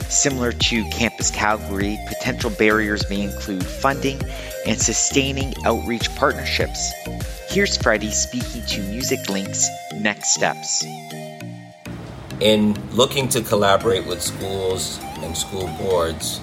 Similar 0.09 0.51
to 0.51 0.87
Campus 0.91 1.31
Calgary, 1.31 1.97
potential 2.07 2.51
barriers 2.51 3.09
may 3.09 3.21
include 3.21 3.65
funding 3.65 4.21
and 4.67 4.79
sustaining 4.79 5.55
outreach 5.65 6.13
partnerships. 6.17 6.93
Here's 7.49 7.77
Freddie 7.77 8.11
speaking 8.11 8.63
to 8.67 8.81
Music 8.91 9.27
Links' 9.27 9.67
next 9.95 10.35
steps. 10.35 10.85
In 12.39 12.75
looking 12.91 13.27
to 13.29 13.41
collaborate 13.41 14.05
with 14.05 14.21
schools 14.21 14.99
and 15.21 15.35
school 15.35 15.67
boards, 15.79 16.37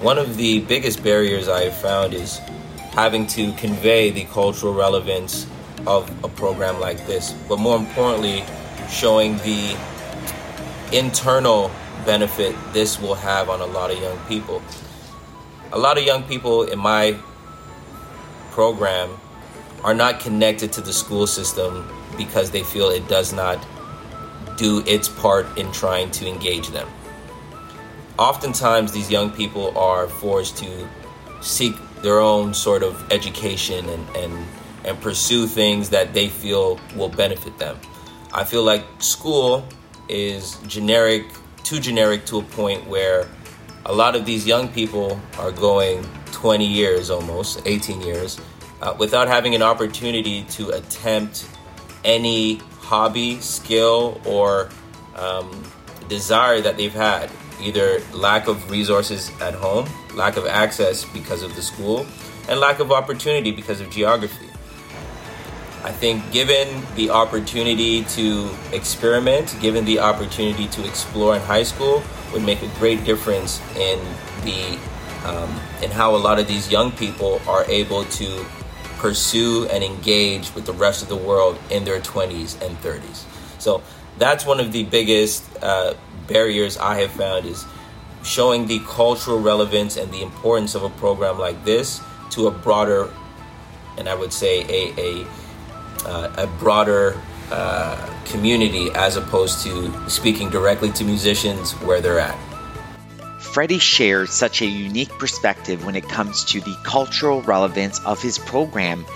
one 0.00 0.18
of 0.18 0.36
the 0.36 0.60
biggest 0.60 1.02
barriers 1.02 1.48
I 1.48 1.62
have 1.62 1.76
found 1.76 2.14
is 2.14 2.38
having 2.92 3.26
to 3.28 3.52
convey 3.54 4.10
the 4.10 4.24
cultural 4.26 4.72
relevance 4.72 5.48
of 5.86 6.08
a 6.24 6.28
program 6.28 6.80
like 6.80 7.06
this, 7.06 7.32
but 7.48 7.58
more 7.58 7.76
importantly, 7.76 8.44
showing 8.88 9.36
the 9.38 9.76
internal 10.92 11.70
benefit 12.04 12.56
this 12.72 13.00
will 13.00 13.14
have 13.14 13.48
on 13.48 13.60
a 13.60 13.66
lot 13.66 13.90
of 13.90 14.00
young 14.00 14.18
people. 14.26 14.62
A 15.72 15.78
lot 15.78 15.98
of 15.98 16.04
young 16.04 16.22
people 16.22 16.62
in 16.62 16.78
my 16.78 17.16
program 18.50 19.10
are 19.84 19.94
not 19.94 20.20
connected 20.20 20.72
to 20.72 20.80
the 20.80 20.92
school 20.92 21.26
system 21.26 21.86
because 22.16 22.50
they 22.50 22.62
feel 22.62 22.88
it 22.88 23.06
does 23.08 23.32
not 23.32 23.64
do 24.56 24.82
its 24.86 25.08
part 25.08 25.46
in 25.56 25.70
trying 25.72 26.10
to 26.10 26.26
engage 26.26 26.68
them. 26.68 26.88
Oftentimes, 28.18 28.92
these 28.92 29.10
young 29.10 29.30
people 29.30 29.76
are 29.78 30.08
forced 30.08 30.56
to 30.56 30.88
seek 31.40 31.76
their 32.02 32.18
own 32.18 32.52
sort 32.52 32.82
of 32.82 33.12
education 33.12 33.88
and, 33.88 34.16
and 34.16 34.46
and 34.84 35.00
pursue 35.00 35.46
things 35.46 35.90
that 35.90 36.14
they 36.14 36.28
feel 36.28 36.78
will 36.96 37.08
benefit 37.08 37.58
them. 37.58 37.78
I 38.32 38.44
feel 38.44 38.62
like 38.62 38.84
school 38.98 39.66
is 40.08 40.56
generic, 40.66 41.26
too 41.64 41.80
generic 41.80 42.26
to 42.26 42.38
a 42.38 42.42
point 42.42 42.86
where 42.86 43.28
a 43.86 43.92
lot 43.92 44.14
of 44.14 44.26
these 44.26 44.46
young 44.46 44.68
people 44.68 45.20
are 45.38 45.50
going 45.50 46.06
20 46.32 46.64
years 46.64 47.10
almost, 47.10 47.62
18 47.64 48.00
years, 48.00 48.38
uh, 48.82 48.94
without 48.98 49.28
having 49.28 49.54
an 49.54 49.62
opportunity 49.62 50.44
to 50.44 50.70
attempt 50.70 51.48
any 52.04 52.56
hobby, 52.80 53.40
skill, 53.40 54.20
or 54.24 54.68
um, 55.16 55.62
desire 56.08 56.60
that 56.60 56.76
they've 56.76 56.94
had. 56.94 57.30
Either 57.60 58.00
lack 58.12 58.46
of 58.46 58.70
resources 58.70 59.30
at 59.40 59.52
home, 59.54 59.88
lack 60.14 60.36
of 60.36 60.46
access 60.46 61.04
because 61.06 61.42
of 61.42 61.54
the 61.56 61.62
school, 61.62 62.06
and 62.48 62.60
lack 62.60 62.78
of 62.78 62.92
opportunity 62.92 63.50
because 63.50 63.80
of 63.80 63.90
geography. 63.90 64.47
I 65.88 65.92
think 65.92 66.32
given 66.32 66.82
the 66.96 67.08
opportunity 67.08 68.04
to 68.04 68.50
experiment, 68.74 69.56
given 69.58 69.86
the 69.86 70.00
opportunity 70.00 70.68
to 70.68 70.86
explore 70.86 71.34
in 71.34 71.40
high 71.40 71.62
school, 71.62 72.02
would 72.30 72.44
make 72.44 72.60
a 72.60 72.68
great 72.78 73.04
difference 73.04 73.58
in 73.74 73.98
the 74.44 74.78
um, 75.24 75.48
in 75.82 75.90
how 75.90 76.14
a 76.14 76.20
lot 76.20 76.38
of 76.38 76.46
these 76.46 76.70
young 76.70 76.92
people 76.92 77.40
are 77.48 77.64
able 77.70 78.04
to 78.04 78.44
pursue 78.98 79.66
and 79.68 79.82
engage 79.82 80.54
with 80.54 80.66
the 80.66 80.74
rest 80.74 81.02
of 81.02 81.08
the 81.08 81.16
world 81.16 81.58
in 81.70 81.86
their 81.86 82.00
20s 82.00 82.60
and 82.60 82.76
30s. 82.82 83.24
So 83.58 83.82
that's 84.18 84.44
one 84.44 84.60
of 84.60 84.72
the 84.72 84.84
biggest 84.84 85.42
uh, 85.62 85.94
barriers 86.26 86.76
I 86.76 87.00
have 87.00 87.12
found 87.12 87.46
is 87.46 87.64
showing 88.22 88.66
the 88.66 88.80
cultural 88.80 89.40
relevance 89.40 89.96
and 89.96 90.12
the 90.12 90.20
importance 90.20 90.74
of 90.74 90.82
a 90.82 90.90
program 90.90 91.38
like 91.38 91.64
this 91.64 92.02
to 92.32 92.46
a 92.46 92.50
broader, 92.50 93.08
and 93.96 94.06
I 94.06 94.14
would 94.14 94.34
say 94.34 94.60
a, 94.68 95.00
a 95.00 95.26
uh, 96.04 96.32
a 96.36 96.46
broader 96.46 97.20
uh, 97.50 97.96
community 98.26 98.90
as 98.94 99.16
opposed 99.16 99.62
to 99.64 100.10
speaking 100.10 100.50
directly 100.50 100.90
to 100.92 101.04
musicians 101.04 101.72
where 101.72 102.00
they're 102.00 102.20
at. 102.20 102.38
Freddie 103.38 103.78
shares 103.78 104.30
such 104.30 104.60
a 104.60 104.66
unique 104.66 105.10
perspective 105.18 105.84
when 105.84 105.96
it 105.96 106.08
comes 106.08 106.44
to 106.44 106.60
the 106.60 106.76
cultural 106.82 107.40
relevance 107.42 108.04
of 108.04 108.20
his 108.20 108.38
program 108.38 109.06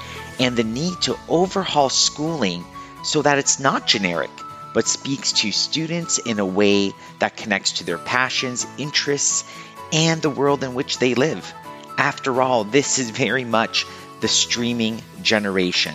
and 0.41 0.57
the 0.57 0.65
need 0.65 1.01
to 1.03 1.17
overhaul 1.29 1.91
schooling 1.91 2.65
so 3.05 3.23
that 3.23 3.39
it's 3.39 3.61
not 3.61 3.87
generic, 3.87 4.31
but 4.73 4.89
speaks 4.89 5.33
to 5.33 5.53
students 5.53 6.19
in 6.19 6.39
a 6.39 6.47
way 6.47 6.93
that 7.19 7.37
connects 7.37 7.73
to 7.73 7.85
their 7.85 7.99
passions, 7.99 8.67
interests, 8.79 9.45
and 9.93 10.23
the 10.23 10.31
world 10.31 10.65
in 10.65 10.75
which 10.75 10.99
they 10.99 11.15
live. 11.15 11.53
After 11.99 12.41
all, 12.41 12.65
this 12.65 12.99
is 12.99 13.11
very 13.11 13.45
much 13.45 13.87
the 14.21 14.29
streaming 14.29 15.03
generation. 15.21 15.95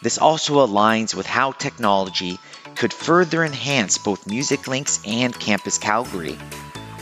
This 0.00 0.18
also 0.18 0.64
aligns 0.64 1.14
with 1.14 1.26
how 1.26 1.52
technology 1.52 2.38
could 2.76 2.92
further 2.92 3.44
enhance 3.44 3.98
both 3.98 4.28
Music 4.28 4.68
Links 4.68 5.00
and 5.04 5.38
Campus 5.38 5.76
Calgary. 5.78 6.38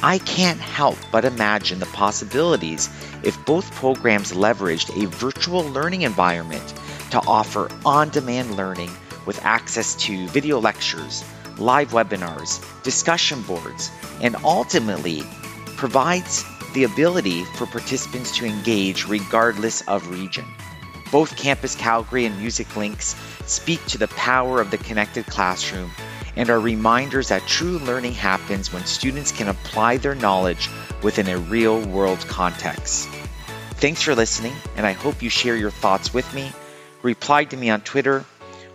I 0.02 0.18
can't 0.18 0.60
help 0.60 0.96
but 1.12 1.26
imagine 1.26 1.78
the 1.78 1.86
possibilities 1.86 2.88
if 3.22 3.44
both 3.44 3.70
programs 3.72 4.32
leveraged 4.32 5.02
a 5.02 5.08
virtual 5.08 5.62
learning 5.70 6.02
environment 6.02 6.74
to 7.10 7.20
offer 7.26 7.70
on 7.84 8.08
demand 8.08 8.56
learning 8.56 8.90
with 9.26 9.44
access 9.44 9.94
to 9.96 10.28
video 10.28 10.58
lectures, 10.58 11.22
live 11.58 11.90
webinars, 11.90 12.62
discussion 12.82 13.42
boards, 13.42 13.90
and 14.22 14.36
ultimately 14.36 15.22
provides 15.76 16.44
the 16.72 16.84
ability 16.84 17.44
for 17.56 17.66
participants 17.66 18.36
to 18.36 18.46
engage 18.46 19.06
regardless 19.06 19.82
of 19.82 20.08
region. 20.08 20.44
Both 21.10 21.36
Campus 21.36 21.74
Calgary 21.74 22.24
and 22.26 22.38
Music 22.38 22.76
Links 22.76 23.14
speak 23.46 23.84
to 23.86 23.98
the 23.98 24.08
power 24.08 24.60
of 24.60 24.70
the 24.70 24.78
connected 24.78 25.26
classroom 25.26 25.90
and 26.34 26.50
are 26.50 26.60
reminders 26.60 27.28
that 27.28 27.46
true 27.46 27.78
learning 27.78 28.12
happens 28.12 28.72
when 28.72 28.84
students 28.84 29.32
can 29.32 29.48
apply 29.48 29.96
their 29.96 30.14
knowledge 30.14 30.68
within 31.02 31.28
a 31.28 31.38
real 31.38 31.80
world 31.86 32.18
context. 32.26 33.08
Thanks 33.78 34.02
for 34.02 34.14
listening, 34.14 34.54
and 34.76 34.84
I 34.86 34.92
hope 34.92 35.22
you 35.22 35.30
share 35.30 35.56
your 35.56 35.70
thoughts 35.70 36.12
with 36.12 36.32
me. 36.34 36.50
Reply 37.02 37.44
to 37.44 37.56
me 37.56 37.70
on 37.70 37.80
Twitter 37.80 38.24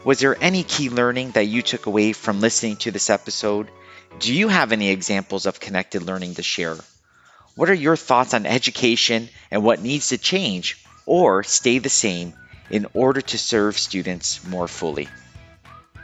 Was 0.04 0.20
there 0.20 0.38
any 0.42 0.64
key 0.64 0.90
learning 0.90 1.32
that 1.32 1.46
you 1.46 1.62
took 1.62 1.86
away 1.86 2.14
from 2.14 2.42
listening 2.42 2.78
to 2.78 2.92
this 2.92 3.10
episode? 3.10 3.70
Do 4.20 4.34
you 4.34 4.48
have 4.48 4.72
any 4.72 4.90
examples 4.90 5.46
of 5.46 5.60
connected 5.60 6.04
learning 6.04 6.36
to 6.36 6.44
share? 6.44 6.78
What 7.56 7.70
are 7.70 7.76
your 7.76 7.96
thoughts 7.96 8.34
on 8.34 8.46
education 8.46 9.30
and 9.52 9.64
what 9.64 9.82
needs 9.82 10.10
to 10.10 10.18
change 10.18 10.84
or 11.06 11.44
stay 11.44 11.80
the 11.80 11.90
same 11.90 12.34
in 12.70 12.88
order 12.94 13.22
to 13.22 13.38
serve 13.38 13.78
students 13.78 14.46
more 14.48 14.68
fully? 14.68 15.08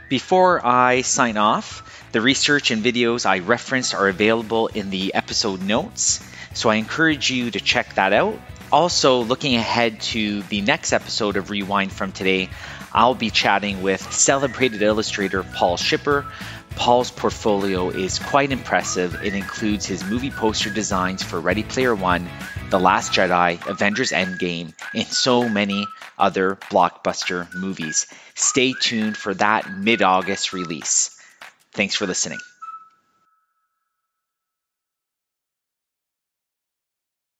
Before 0.10 0.66
I 0.66 1.02
sign 1.02 1.38
off, 1.38 2.10
the 2.14 2.22
research 2.22 2.72
and 2.72 2.84
videos 2.84 3.26
I 3.26 3.40
referenced 3.40 3.94
are 3.94 4.08
available 4.08 4.68
in 4.68 4.90
the 4.90 5.14
episode 5.14 5.62
notes, 5.62 6.24
so 6.54 6.70
I 6.70 6.76
encourage 6.76 7.30
you 7.30 7.52
to 7.52 7.60
check 7.60 7.96
that 7.96 8.14
out. 8.14 8.40
Also, 8.72 9.22
looking 9.22 9.56
ahead 9.56 10.02
to 10.02 10.42
the 10.44 10.62
next 10.62 10.94
episode 10.94 11.38
of 11.38 11.50
Rewind 11.50 11.92
from 11.92 12.12
today, 12.12 12.50
I'll 12.94 13.16
be 13.16 13.30
chatting 13.30 13.82
with 13.82 14.14
celebrated 14.14 14.82
illustrator 14.82 15.44
Paul 15.44 15.78
Shipper. 15.78 16.26
Paul's 16.76 17.12
portfolio 17.12 17.90
is 17.90 18.20
quite 18.20 18.52
impressive. 18.52 19.24
It 19.24 19.34
includes 19.34 19.86
his 19.86 20.04
movie 20.04 20.32
poster 20.32 20.70
designs 20.70 21.24
for 21.24 21.40
Ready 21.40 21.64
Player 21.64 21.96
One, 21.96 22.30
The 22.70 22.80
Last 22.80 23.14
Jedi, 23.14 23.66
Avengers 23.66 24.12
Endgame, 24.12 24.74
and 24.94 25.08
so 25.08 25.48
many 25.48 25.88
other 26.20 26.58
blockbuster 26.70 27.48
movies. 27.56 28.08
Stay 28.36 28.74
tuned 28.74 29.16
for 29.16 29.34
that 29.36 29.72
mid 29.72 30.02
August 30.02 30.52
release. 30.52 31.18
Thanks 31.72 31.96
for 31.96 32.06
listening. 32.06 32.40